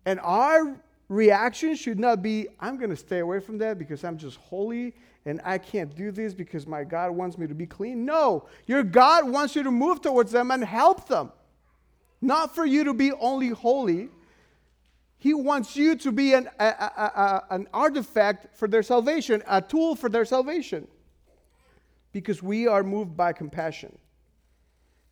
And 0.05 0.19
our 0.21 0.75
reaction 1.07 1.75
should 1.75 1.97
not 1.97 2.21
be, 2.21 2.47
I'm 2.59 2.75
going 2.75 2.89
to 2.89 2.97
stay 2.97 3.19
away 3.19 3.39
from 3.39 3.57
that 3.59 3.79
because 3.79 4.03
I'm 4.03 4.17
just 4.17 4.35
holy 4.35 4.93
and 5.25 5.39
I 5.45 5.59
can't 5.59 5.95
do 5.95 6.11
this 6.11 6.33
because 6.33 6.67
my 6.67 6.83
God 6.83 7.11
wants 7.11 7.37
me 7.37 7.47
to 7.47 7.55
be 7.55 7.67
clean. 7.67 8.03
No, 8.03 8.47
your 8.65 8.83
God 8.83 9.29
wants 9.29 9.55
you 9.55 9.63
to 9.63 9.71
move 9.71 10.01
towards 10.01 10.33
them 10.33 10.51
and 10.51 10.61
help 10.61 11.07
them. 11.07 11.31
Not 12.19 12.53
for 12.53 12.65
you 12.65 12.83
to 12.83 12.93
be 12.93 13.13
only 13.13 13.49
holy, 13.49 14.09
he 15.17 15.33
wants 15.33 15.75
you 15.75 15.95
to 15.97 16.11
be 16.11 16.33
an, 16.33 16.47
a, 16.59 16.65
a, 16.65 16.67
a, 16.69 17.43
an 17.49 17.67
artifact 17.73 18.55
for 18.55 18.67
their 18.67 18.83
salvation, 18.83 19.41
a 19.47 19.61
tool 19.61 19.95
for 19.95 20.09
their 20.09 20.25
salvation. 20.25 20.87
Because 22.11 22.41
we 22.41 22.67
are 22.67 22.83
moved 22.83 23.17
by 23.17 23.33
compassion. 23.33 23.97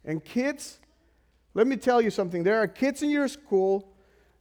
And 0.03 0.23
kids, 0.23 0.79
let 1.53 1.65
me 1.65 1.75
tell 1.75 2.01
you 2.01 2.11
something. 2.11 2.43
There 2.43 2.61
are 2.61 2.67
kids 2.67 3.01
in 3.01 3.09
your 3.09 3.27
school, 3.27 3.91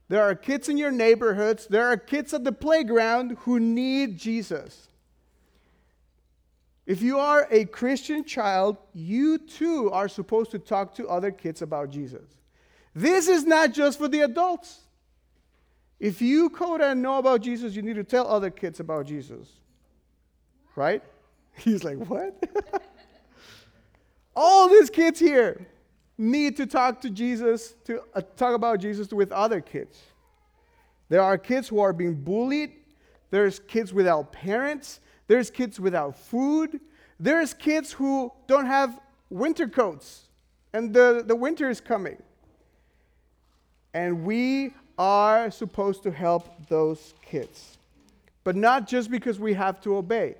there 0.08 0.22
are 0.22 0.34
kids 0.34 0.68
in 0.68 0.76
your 0.76 0.90
neighborhoods, 0.90 1.66
there 1.66 1.86
are 1.86 1.96
kids 1.96 2.34
at 2.34 2.44
the 2.44 2.52
playground 2.52 3.38
who 3.40 3.58
need 3.58 4.18
Jesus. 4.18 4.88
If 6.86 7.00
you 7.00 7.18
are 7.18 7.48
a 7.50 7.64
Christian 7.64 8.24
child, 8.24 8.76
you 8.92 9.38
too 9.38 9.90
are 9.90 10.08
supposed 10.08 10.50
to 10.50 10.58
talk 10.58 10.94
to 10.96 11.08
other 11.08 11.30
kids 11.30 11.62
about 11.62 11.88
Jesus. 11.88 12.28
This 12.94 13.26
is 13.26 13.44
not 13.44 13.72
just 13.72 13.98
for 13.98 14.06
the 14.06 14.20
adults. 14.20 14.83
If 16.00 16.20
you, 16.20 16.50
Coda, 16.50 16.90
and 16.90 17.02
know 17.02 17.18
about 17.18 17.40
Jesus, 17.40 17.74
you 17.74 17.82
need 17.82 17.96
to 17.96 18.04
tell 18.04 18.26
other 18.26 18.50
kids 18.50 18.80
about 18.80 19.06
Jesus. 19.06 19.48
Right? 20.76 21.02
He's 21.56 21.84
like, 21.84 21.98
what? 21.98 22.34
All 24.36 24.68
these 24.68 24.90
kids 24.90 25.20
here 25.20 25.66
need 26.18 26.56
to 26.56 26.66
talk 26.66 27.00
to 27.02 27.10
Jesus, 27.10 27.74
to 27.84 28.02
uh, 28.14 28.20
talk 28.36 28.54
about 28.54 28.80
Jesus 28.80 29.12
with 29.12 29.32
other 29.32 29.60
kids. 29.60 30.00
There 31.08 31.22
are 31.22 31.38
kids 31.38 31.68
who 31.68 31.80
are 31.80 31.92
being 31.92 32.14
bullied. 32.14 32.72
There's 33.30 33.58
kids 33.60 33.92
without 33.92 34.32
parents. 34.32 35.00
There's 35.26 35.50
kids 35.50 35.78
without 35.78 36.18
food. 36.18 36.80
There's 37.18 37.54
kids 37.54 37.92
who 37.92 38.32
don't 38.46 38.66
have 38.66 39.00
winter 39.30 39.68
coats, 39.68 40.28
and 40.72 40.92
the, 40.92 41.22
the 41.26 41.36
winter 41.36 41.70
is 41.70 41.80
coming. 41.80 42.16
And 43.92 44.24
we 44.24 44.74
are 44.98 45.50
supposed 45.50 46.02
to 46.04 46.10
help 46.10 46.68
those 46.68 47.14
kids. 47.24 47.78
But 48.44 48.56
not 48.56 48.86
just 48.86 49.10
because 49.10 49.38
we 49.40 49.54
have 49.54 49.80
to 49.82 49.96
obey, 49.96 50.36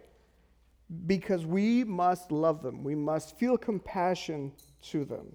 because 1.06 1.46
we 1.46 1.84
must 1.84 2.30
love 2.30 2.62
them. 2.62 2.84
We 2.84 2.94
must 2.94 3.36
feel 3.38 3.56
compassion 3.56 4.52
to 4.90 5.04
them. 5.04 5.34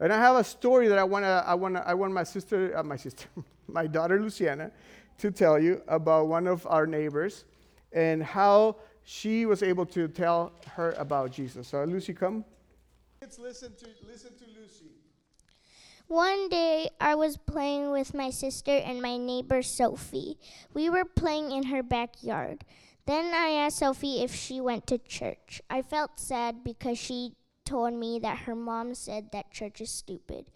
And 0.00 0.12
I 0.12 0.16
have 0.16 0.36
a 0.36 0.44
story 0.44 0.88
that 0.88 0.98
I 0.98 1.04
want 1.04 1.24
to, 1.24 1.44
I 1.46 1.54
want 1.54 1.76
I 1.76 1.92
want 1.92 2.12
my 2.14 2.24
sister, 2.24 2.76
uh, 2.76 2.82
my 2.82 2.96
sister, 2.96 3.26
my 3.68 3.86
daughter 3.86 4.18
Luciana, 4.20 4.70
to 5.18 5.30
tell 5.30 5.58
you 5.58 5.82
about 5.88 6.28
one 6.28 6.46
of 6.46 6.66
our 6.66 6.86
neighbors 6.86 7.44
and 7.92 8.22
how 8.22 8.76
she 9.04 9.44
was 9.44 9.62
able 9.62 9.84
to 9.86 10.08
tell 10.08 10.52
her 10.74 10.92
about 10.92 11.32
Jesus. 11.32 11.68
So 11.68 11.84
Lucy, 11.84 12.14
come. 12.14 12.44
Let's 13.20 13.38
listen 13.38 13.74
to 13.76 13.86
listen 14.08 14.30
to 14.38 14.44
Lucy. 14.58 14.86
One 16.10 16.48
day, 16.48 16.90
I 17.00 17.14
was 17.14 17.36
playing 17.36 17.92
with 17.92 18.14
my 18.14 18.30
sister 18.30 18.72
and 18.72 19.00
my 19.00 19.16
neighbor 19.16 19.62
Sophie. 19.62 20.38
We 20.74 20.90
were 20.90 21.04
playing 21.04 21.52
in 21.52 21.66
her 21.66 21.84
backyard. 21.84 22.64
Then 23.06 23.26
I 23.32 23.50
asked 23.50 23.78
Sophie 23.78 24.20
if 24.20 24.34
she 24.34 24.60
went 24.60 24.88
to 24.88 24.98
church. 24.98 25.62
I 25.70 25.82
felt 25.82 26.18
sad 26.18 26.64
because 26.64 26.98
she 26.98 27.36
told 27.64 27.94
me 27.94 28.18
that 28.18 28.38
her 28.38 28.56
mom 28.56 28.96
said 28.96 29.30
that 29.30 29.52
church 29.52 29.80
is 29.80 29.90
stupid. 29.90 30.46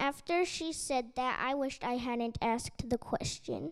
After 0.00 0.44
she 0.44 0.72
said 0.72 1.14
that, 1.14 1.38
I 1.40 1.54
wished 1.54 1.84
I 1.84 1.98
hadn't 1.98 2.36
asked 2.42 2.90
the 2.90 2.98
question. 2.98 3.70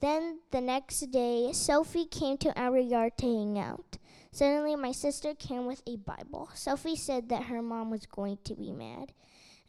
Then 0.00 0.40
the 0.50 0.60
next 0.60 1.12
day, 1.12 1.52
Sophie 1.52 2.06
came 2.06 2.38
to 2.38 2.60
our 2.60 2.76
yard 2.76 3.12
to 3.18 3.26
hang 3.26 3.56
out. 3.56 3.98
Suddenly, 4.32 4.74
my 4.74 4.90
sister 4.90 5.32
came 5.32 5.66
with 5.66 5.82
a 5.86 5.96
Bible. 5.96 6.50
Sophie 6.54 6.96
said 6.96 7.28
that 7.28 7.44
her 7.44 7.62
mom 7.62 7.88
was 7.88 8.04
going 8.06 8.38
to 8.42 8.56
be 8.56 8.72
mad. 8.72 9.12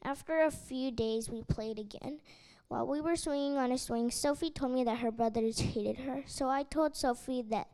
After 0.03 0.41
a 0.41 0.51
few 0.51 0.91
days, 0.91 1.29
we 1.29 1.43
played 1.43 1.79
again. 1.79 2.19
While 2.67 2.87
we 2.87 2.99
were 2.99 3.15
swinging 3.15 3.57
on 3.57 3.71
a 3.71 3.77
swing, 3.77 4.11
Sophie 4.11 4.51
told 4.51 4.73
me 4.73 4.83
that 4.83 4.99
her 4.99 5.11
brothers 5.11 5.59
hated 5.73 5.99
her. 5.99 6.23
So 6.27 6.49
I 6.49 6.63
told 6.63 6.95
Sophie 6.95 7.43
that 7.49 7.67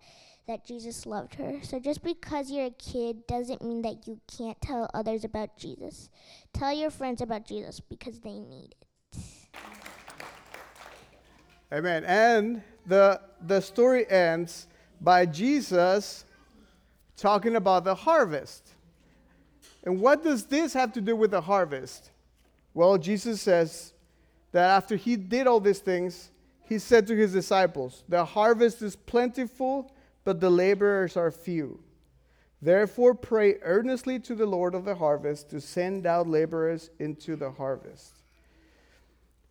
that 0.45 0.65
Jesus 0.65 1.05
loved 1.05 1.35
her. 1.35 1.59
So 1.63 1.79
just 1.79 2.03
because 2.03 2.51
you're 2.51 2.65
a 2.65 2.71
kid 2.71 3.25
doesn't 3.27 3.61
mean 3.61 3.81
that 3.83 4.05
you 4.05 4.19
can't 4.37 4.59
tell 4.59 4.89
others 4.93 5.23
about 5.23 5.57
Jesus. 5.57 6.09
Tell 6.51 6.73
your 6.73 6.89
friends 6.89 7.21
about 7.21 7.45
Jesus 7.47 7.79
because 7.79 8.19
they 8.19 8.39
need 8.39 8.75
it. 8.81 9.19
Amen. 11.71 12.03
And 12.03 12.61
the 12.85 13.21
the 13.47 13.61
story 13.61 14.09
ends 14.09 14.67
by 14.99 15.25
Jesus 15.25 16.25
talking 17.15 17.55
about 17.55 17.83
the 17.83 17.95
harvest. 17.95 18.69
And 19.83 19.99
what 19.99 20.23
does 20.23 20.45
this 20.45 20.73
have 20.73 20.93
to 20.93 21.01
do 21.01 21.15
with 21.15 21.31
the 21.31 21.41
harvest? 21.41 22.11
Well, 22.73 22.97
Jesus 22.97 23.41
says 23.41 23.93
that 24.51 24.69
after 24.69 24.95
he 24.95 25.15
did 25.15 25.47
all 25.47 25.59
these 25.59 25.79
things, 25.79 26.31
he 26.63 26.79
said 26.79 27.07
to 27.07 27.15
his 27.15 27.33
disciples, 27.33 28.03
The 28.09 28.25
harvest 28.25 28.81
is 28.81 28.95
plentiful, 28.95 29.91
but 30.23 30.39
the 30.39 30.49
laborers 30.49 31.17
are 31.17 31.31
few. 31.31 31.79
Therefore, 32.61 33.13
pray 33.13 33.55
earnestly 33.61 34.19
to 34.19 34.35
the 34.35 34.45
Lord 34.45 34.73
of 34.73 34.85
the 34.85 34.95
harvest 34.95 35.49
to 35.49 35.59
send 35.59 36.05
out 36.05 36.29
laborers 36.29 36.89
into 36.97 37.35
the 37.35 37.51
harvest. 37.51 38.15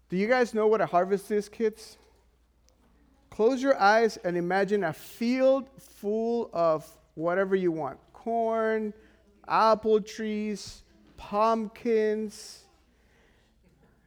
Do 0.09 0.17
you 0.17 0.27
guys 0.27 0.55
know 0.55 0.67
what 0.67 0.81
a 0.81 0.87
harvest 0.87 1.31
is, 1.31 1.49
kids? 1.49 1.99
Close 3.29 3.63
your 3.63 3.79
eyes 3.79 4.19
and 4.19 4.37
imagine 4.37 4.85
a 4.85 4.93
field 4.93 5.69
full 5.79 6.51
of 6.53 6.87
whatever 7.15 7.55
you 7.55 7.73
want 7.73 7.99
corn, 8.13 8.95
apple 9.49 10.01
trees, 10.01 10.83
pumpkins, 11.17 12.65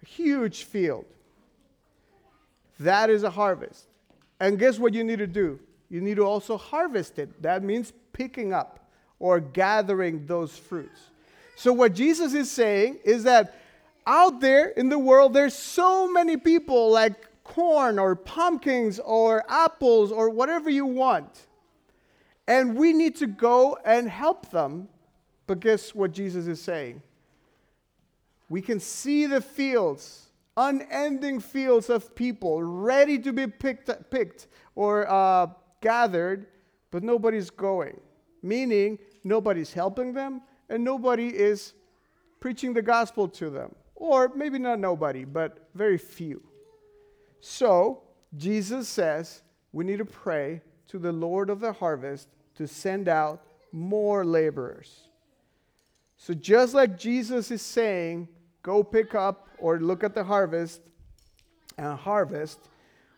huge 0.05 0.63
field. 0.63 1.05
That 2.79 3.09
is 3.09 3.23
a 3.23 3.29
harvest. 3.29 3.85
And 4.39 4.59
guess 4.59 4.79
what 4.79 4.93
you 4.93 5.03
need 5.03 5.19
to 5.19 5.27
do? 5.27 5.59
You 5.89 6.01
need 6.01 6.15
to 6.17 6.25
also 6.25 6.57
harvest 6.57 7.19
it. 7.19 7.41
That 7.41 7.63
means 7.63 7.93
picking 8.13 8.53
up 8.53 8.89
or 9.19 9.39
gathering 9.39 10.25
those 10.25 10.57
fruits. 10.57 10.99
So, 11.55 11.71
what 11.71 11.93
Jesus 11.93 12.33
is 12.33 12.51
saying 12.51 12.99
is 13.05 13.23
that 13.23 13.55
out 14.05 14.41
there 14.41 14.69
in 14.69 14.89
the 14.89 14.99
world, 14.99 15.33
there's 15.33 15.53
so 15.53 16.11
many 16.11 16.37
people 16.37 16.91
like 16.91 17.13
corn 17.43 17.97
or 17.97 18.15
pumpkins 18.15 18.99
or 18.99 19.43
apples 19.47 20.11
or 20.11 20.29
whatever 20.29 20.69
you 20.69 20.85
want. 20.85 21.47
And 22.47 22.75
we 22.75 22.93
need 22.93 23.15
to 23.17 23.27
go 23.27 23.77
and 23.85 24.09
help 24.09 24.51
them. 24.51 24.89
But 25.47 25.59
guess 25.59 25.95
what 25.95 26.11
Jesus 26.11 26.47
is 26.47 26.61
saying? 26.61 27.01
We 28.49 28.61
can 28.61 28.79
see 28.79 29.25
the 29.25 29.41
fields, 29.41 30.27
unending 30.55 31.39
fields 31.39 31.89
of 31.89 32.15
people 32.15 32.61
ready 32.63 33.17
to 33.19 33.33
be 33.33 33.47
picked, 33.47 33.89
picked 34.09 34.47
or 34.75 35.09
uh, 35.09 35.47
gathered, 35.81 36.47
but 36.91 37.03
nobody's 37.03 37.49
going. 37.49 37.99
Meaning, 38.41 38.99
nobody's 39.23 39.73
helping 39.73 40.13
them 40.13 40.41
and 40.69 40.83
nobody 40.83 41.27
is 41.27 41.73
preaching 42.39 42.73
the 42.73 42.81
gospel 42.81 43.27
to 43.27 43.49
them. 43.49 43.73
Or 43.95 44.31
maybe 44.35 44.59
not 44.59 44.79
nobody, 44.79 45.23
but 45.23 45.69
very 45.73 45.97
few. 45.97 46.41
So, 47.39 48.01
Jesus 48.35 48.87
says 48.89 49.41
we 49.71 49.83
need 49.83 49.99
to 49.99 50.05
pray 50.05 50.61
to 50.87 50.99
the 50.99 51.11
Lord 51.11 51.49
of 51.49 51.59
the 51.59 51.73
harvest 51.73 52.27
to 52.55 52.67
send 52.67 53.07
out 53.07 53.43
more 53.71 54.25
laborers. 54.25 55.09
So, 56.17 56.33
just 56.33 56.73
like 56.73 56.97
Jesus 56.97 57.51
is 57.51 57.61
saying, 57.61 58.27
go 58.65 58.83
pick 58.83 59.13
up 59.13 59.47
or 59.59 59.79
look 59.79 60.03
at 60.03 60.15
the 60.15 60.23
harvest 60.23 60.81
and 61.77 61.95
harvest, 61.99 62.67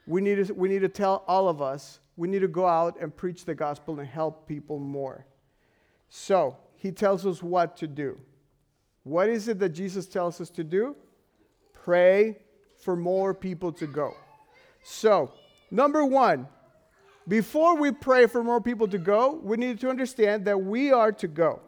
we 0.05 0.19
need, 0.19 0.45
to, 0.45 0.53
we 0.53 0.67
need 0.67 0.81
to 0.81 0.89
tell 0.89 1.23
all 1.25 1.47
of 1.47 1.61
us, 1.61 1.99
we 2.17 2.27
need 2.27 2.39
to 2.39 2.49
go 2.49 2.67
out 2.67 2.99
and 2.99 3.15
preach 3.15 3.45
the 3.45 3.55
gospel 3.55 3.97
and 4.01 4.09
help 4.09 4.45
people 4.45 4.77
more. 4.77 5.25
So, 6.09 6.57
he 6.75 6.91
tells 6.91 7.25
us 7.25 7.41
what 7.41 7.77
to 7.77 7.87
do. 7.87 8.19
What 9.03 9.29
is 9.29 9.47
it 9.47 9.57
that 9.59 9.69
Jesus 9.69 10.05
tells 10.05 10.41
us 10.41 10.49
to 10.51 10.65
do? 10.65 10.97
Pray 11.73 12.39
for 12.79 12.97
more 12.97 13.33
people 13.33 13.71
to 13.71 13.87
go. 13.87 14.13
So, 14.83 15.31
number 15.71 16.03
one, 16.03 16.47
before 17.25 17.77
we 17.77 17.91
pray 17.91 18.27
for 18.27 18.43
more 18.43 18.59
people 18.59 18.87
to 18.89 18.97
go, 18.97 19.39
we 19.41 19.55
need 19.55 19.79
to 19.79 19.89
understand 19.89 20.43
that 20.45 20.61
we 20.61 20.91
are 20.91 21.13
to 21.13 21.27
go. 21.27 21.61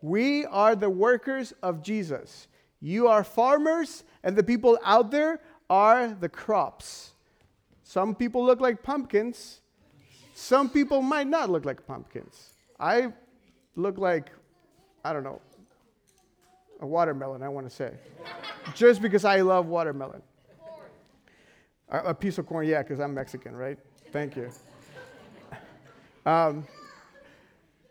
We 0.00 0.44
are 0.46 0.76
the 0.76 0.90
workers 0.90 1.52
of 1.62 1.82
Jesus. 1.82 2.46
You 2.80 3.08
are 3.08 3.24
farmers, 3.24 4.04
and 4.22 4.36
the 4.36 4.42
people 4.42 4.78
out 4.84 5.10
there 5.10 5.40
are 5.68 6.08
the 6.08 6.28
crops. 6.28 7.12
Some 7.82 8.14
people 8.14 8.44
look 8.44 8.60
like 8.60 8.82
pumpkins. 8.82 9.60
Some 10.34 10.68
people 10.68 11.02
might 11.02 11.26
not 11.26 11.50
look 11.50 11.64
like 11.64 11.86
pumpkins. 11.86 12.52
I 12.78 13.12
look 13.74 13.98
like, 13.98 14.30
I 15.04 15.12
don't 15.12 15.24
know, 15.24 15.40
a 16.80 16.86
watermelon, 16.86 17.42
I 17.42 17.48
want 17.48 17.68
to 17.68 17.74
say. 17.74 17.94
Just 18.74 19.00
because 19.00 19.24
I 19.24 19.40
love 19.40 19.66
watermelon. 19.66 20.22
A, 21.88 21.98
a 21.98 22.14
piece 22.14 22.38
of 22.38 22.46
corn, 22.46 22.66
yeah, 22.66 22.82
because 22.82 23.00
I'm 23.00 23.14
Mexican, 23.14 23.56
right? 23.56 23.78
Thank 24.12 24.36
you. 24.36 24.50
Um, 26.26 26.66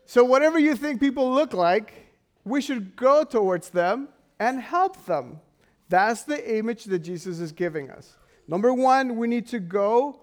so, 0.04 0.22
whatever 0.22 0.58
you 0.58 0.76
think 0.76 1.00
people 1.00 1.32
look 1.32 1.54
like, 1.54 2.12
we 2.44 2.60
should 2.60 2.94
go 2.94 3.24
towards 3.24 3.70
them 3.70 4.08
and 4.38 4.60
help 4.60 5.04
them. 5.06 5.40
That's 5.88 6.24
the 6.24 6.56
image 6.58 6.84
that 6.84 7.00
Jesus 7.00 7.40
is 7.40 7.52
giving 7.52 7.90
us. 7.90 8.16
Number 8.48 8.72
one, 8.72 9.16
we 9.16 9.26
need 9.26 9.46
to 9.48 9.60
go 9.60 10.20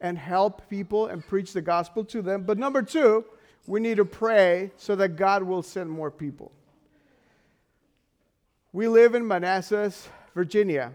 and 0.00 0.16
help 0.18 0.68
people 0.68 1.06
and 1.06 1.26
preach 1.26 1.52
the 1.52 1.62
gospel 1.62 2.04
to 2.04 2.22
them. 2.22 2.42
But 2.42 2.58
number 2.58 2.82
two, 2.82 3.24
we 3.66 3.80
need 3.80 3.96
to 3.96 4.04
pray 4.04 4.70
so 4.76 4.94
that 4.96 5.16
God 5.16 5.42
will 5.42 5.62
send 5.62 5.90
more 5.90 6.10
people. 6.10 6.52
We 8.72 8.88
live 8.88 9.14
in 9.14 9.26
Manassas, 9.26 10.08
Virginia. 10.34 10.92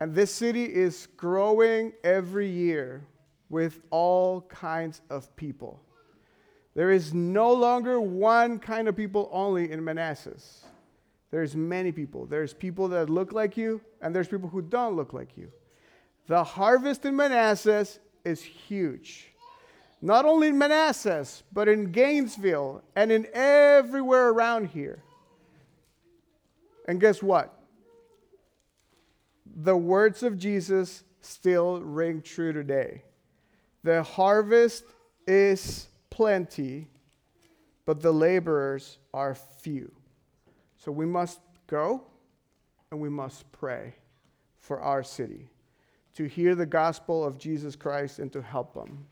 And 0.00 0.14
this 0.14 0.34
city 0.34 0.64
is 0.64 1.08
growing 1.16 1.92
every 2.02 2.48
year 2.48 3.04
with 3.50 3.80
all 3.90 4.40
kinds 4.42 5.02
of 5.10 5.34
people. 5.36 5.78
There 6.74 6.90
is 6.90 7.12
no 7.12 7.52
longer 7.52 8.00
one 8.00 8.58
kind 8.58 8.88
of 8.88 8.96
people 8.96 9.28
only 9.30 9.70
in 9.70 9.84
Manassas. 9.84 10.64
There's 11.30 11.54
many 11.54 11.92
people. 11.92 12.26
There's 12.26 12.52
people 12.52 12.88
that 12.88 13.08
look 13.08 13.32
like 13.32 13.56
you, 13.56 13.80
and 14.02 14.14
there's 14.14 14.28
people 14.28 14.48
who 14.48 14.62
don't 14.62 14.96
look 14.96 15.12
like 15.12 15.36
you. 15.36 15.50
The 16.26 16.42
harvest 16.42 17.04
in 17.04 17.16
Manassas 17.16 17.98
is 18.24 18.42
huge. 18.42 19.28
Not 20.02 20.24
only 20.24 20.48
in 20.48 20.58
Manassas, 20.58 21.42
but 21.52 21.68
in 21.68 21.92
Gainesville 21.92 22.82
and 22.96 23.12
in 23.12 23.26
everywhere 23.32 24.30
around 24.30 24.68
here. 24.68 25.02
And 26.88 27.00
guess 27.00 27.22
what? 27.22 27.54
The 29.62 29.76
words 29.76 30.22
of 30.22 30.38
Jesus 30.38 31.04
still 31.20 31.80
ring 31.80 32.22
true 32.22 32.52
today. 32.52 33.02
The 33.82 34.02
harvest 34.02 34.84
is 35.26 35.88
plenty, 36.08 36.88
but 37.86 38.00
the 38.00 38.12
laborers 38.12 38.98
are 39.12 39.34
few. 39.34 39.92
So 40.80 40.90
we 40.90 41.06
must 41.06 41.40
go 41.66 42.02
and 42.90 43.00
we 43.00 43.10
must 43.10 43.50
pray 43.52 43.94
for 44.58 44.80
our 44.80 45.02
city 45.02 45.50
to 46.14 46.24
hear 46.24 46.54
the 46.54 46.66
gospel 46.66 47.22
of 47.22 47.38
Jesus 47.38 47.76
Christ 47.76 48.18
and 48.18 48.32
to 48.32 48.42
help 48.42 48.74
them. 48.74 49.06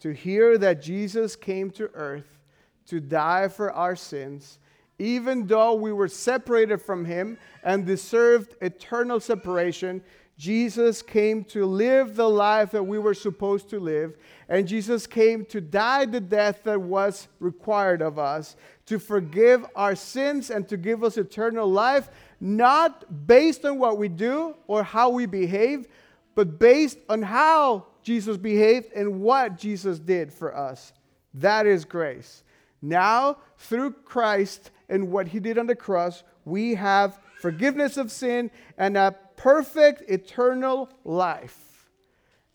To 0.00 0.12
hear 0.12 0.58
that 0.58 0.82
Jesus 0.82 1.36
came 1.36 1.70
to 1.72 1.90
earth 1.94 2.38
to 2.86 3.00
die 3.00 3.48
for 3.48 3.72
our 3.72 3.96
sins, 3.96 4.58
even 4.98 5.46
though 5.46 5.74
we 5.74 5.92
were 5.92 6.08
separated 6.08 6.82
from 6.82 7.04
him 7.04 7.38
and 7.62 7.86
deserved 7.86 8.56
eternal 8.60 9.20
separation. 9.20 10.02
Jesus 10.36 11.00
came 11.00 11.44
to 11.44 11.64
live 11.64 12.16
the 12.16 12.28
life 12.28 12.72
that 12.72 12.82
we 12.82 12.98
were 12.98 13.14
supposed 13.14 13.70
to 13.70 13.78
live, 13.78 14.16
and 14.48 14.66
Jesus 14.66 15.06
came 15.06 15.44
to 15.46 15.60
die 15.60 16.06
the 16.06 16.20
death 16.20 16.64
that 16.64 16.80
was 16.80 17.28
required 17.38 18.02
of 18.02 18.18
us, 18.18 18.56
to 18.86 18.98
forgive 18.98 19.64
our 19.74 19.94
sins 19.96 20.50
and 20.50 20.68
to 20.68 20.76
give 20.76 21.02
us 21.02 21.16
eternal 21.16 21.70
life, 21.70 22.08
not 22.40 23.26
based 23.26 23.64
on 23.64 23.78
what 23.78 23.98
we 23.98 24.08
do 24.08 24.54
or 24.66 24.82
how 24.82 25.08
we 25.08 25.26
behave, 25.26 25.86
but 26.34 26.58
based 26.58 26.98
on 27.08 27.22
how 27.22 27.86
Jesus 28.02 28.36
behaved 28.36 28.92
and 28.92 29.20
what 29.20 29.56
Jesus 29.56 29.98
did 29.98 30.32
for 30.32 30.54
us. 30.54 30.92
That 31.34 31.66
is 31.66 31.84
grace. 31.84 32.42
Now, 32.82 33.38
through 33.56 33.92
Christ 34.04 34.70
and 34.88 35.10
what 35.10 35.28
he 35.28 35.40
did 35.40 35.58
on 35.58 35.66
the 35.66 35.74
cross, 35.74 36.22
we 36.44 36.74
have 36.74 37.18
forgiveness 37.40 37.96
of 37.96 38.12
sin 38.12 38.50
and 38.76 38.96
a 38.96 39.16
perfect 39.36 40.10
eternal 40.10 40.90
life. 41.04 41.88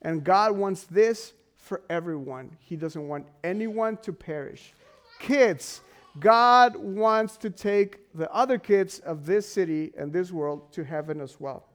And 0.01 0.23
God 0.23 0.51
wants 0.51 0.83
this 0.83 1.33
for 1.57 1.81
everyone. 1.89 2.55
He 2.59 2.75
doesn't 2.75 3.07
want 3.07 3.25
anyone 3.43 3.97
to 3.97 4.13
perish. 4.13 4.73
Kids, 5.19 5.81
God 6.19 6.75
wants 6.75 7.37
to 7.37 7.49
take 7.49 7.99
the 8.13 8.31
other 8.33 8.57
kids 8.57 8.99
of 8.99 9.25
this 9.25 9.47
city 9.47 9.91
and 9.97 10.11
this 10.11 10.31
world 10.31 10.71
to 10.73 10.83
heaven 10.83 11.21
as 11.21 11.39
well. 11.39 11.65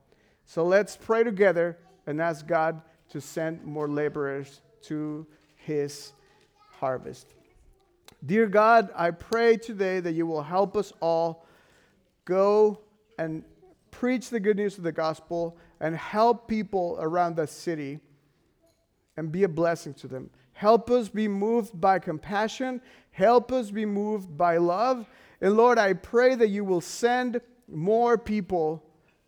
So 0.44 0.64
let's 0.64 0.96
pray 0.96 1.24
together 1.24 1.78
and 2.07 2.20
ask 2.20 2.46
God 2.46 2.83
to 3.11 3.20
send 3.20 3.64
more 3.64 3.88
laborers 3.88 4.61
to 4.83 5.26
his 5.57 6.12
harvest. 6.78 7.35
Dear 8.26 8.46
God, 8.46 8.90
I 8.94 9.11
pray 9.11 9.57
today 9.57 10.00
that 10.00 10.12
you 10.12 10.26
will 10.26 10.42
help 10.42 10.76
us 10.76 10.92
all 11.00 11.46
go 12.24 12.80
and 13.18 13.44
preach 13.90 14.30
the 14.30 14.40
good 14.40 14.57
news 14.57 14.76
of 14.78 14.85
the 14.85 14.92
gospel 14.92 15.57
and 15.80 15.96
help 15.96 16.48
people 16.48 16.96
around 17.00 17.37
the 17.37 17.46
city 17.46 18.00
and 19.16 19.30
be 19.30 19.44
a 19.44 19.48
blessing 19.48 19.94
to 19.94 20.09
them. 20.09 20.30
Help 20.54 20.90
us 20.90 21.08
be 21.08 21.28
moved 21.28 21.78
by 21.80 21.98
compassion. 21.98 22.80
Help 23.10 23.52
us 23.52 23.70
be 23.70 23.84
moved 23.84 24.36
by 24.36 24.56
love. 24.56 25.06
And 25.40 25.56
Lord, 25.56 25.78
I 25.78 25.92
pray 25.92 26.34
that 26.36 26.48
you 26.48 26.64
will 26.64 26.80
send 26.80 27.40
more 27.68 28.16
people 28.16 28.82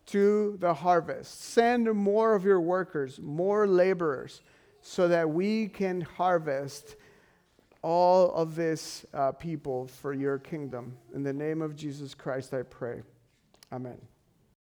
to 0.06 0.56
the 0.60 0.72
harvest. 0.72 1.42
Send 1.42 1.92
more 1.92 2.34
of 2.34 2.44
your 2.44 2.60
workers, 2.60 3.20
more 3.20 3.66
laborers, 3.66 4.40
so 4.80 5.08
that 5.08 5.28
we 5.28 5.68
can 5.68 6.00
harvest 6.00 6.96
all 7.82 8.32
of 8.32 8.54
this 8.54 9.04
uh, 9.12 9.32
people 9.32 9.86
for 9.86 10.12
your 10.12 10.38
kingdom. 10.38 10.96
In 11.14 11.22
the 11.22 11.32
name 11.32 11.60
of 11.60 11.76
Jesus 11.76 12.14
Christ, 12.14 12.54
I 12.54 12.62
pray. 12.62 13.02
Amen. 13.72 13.98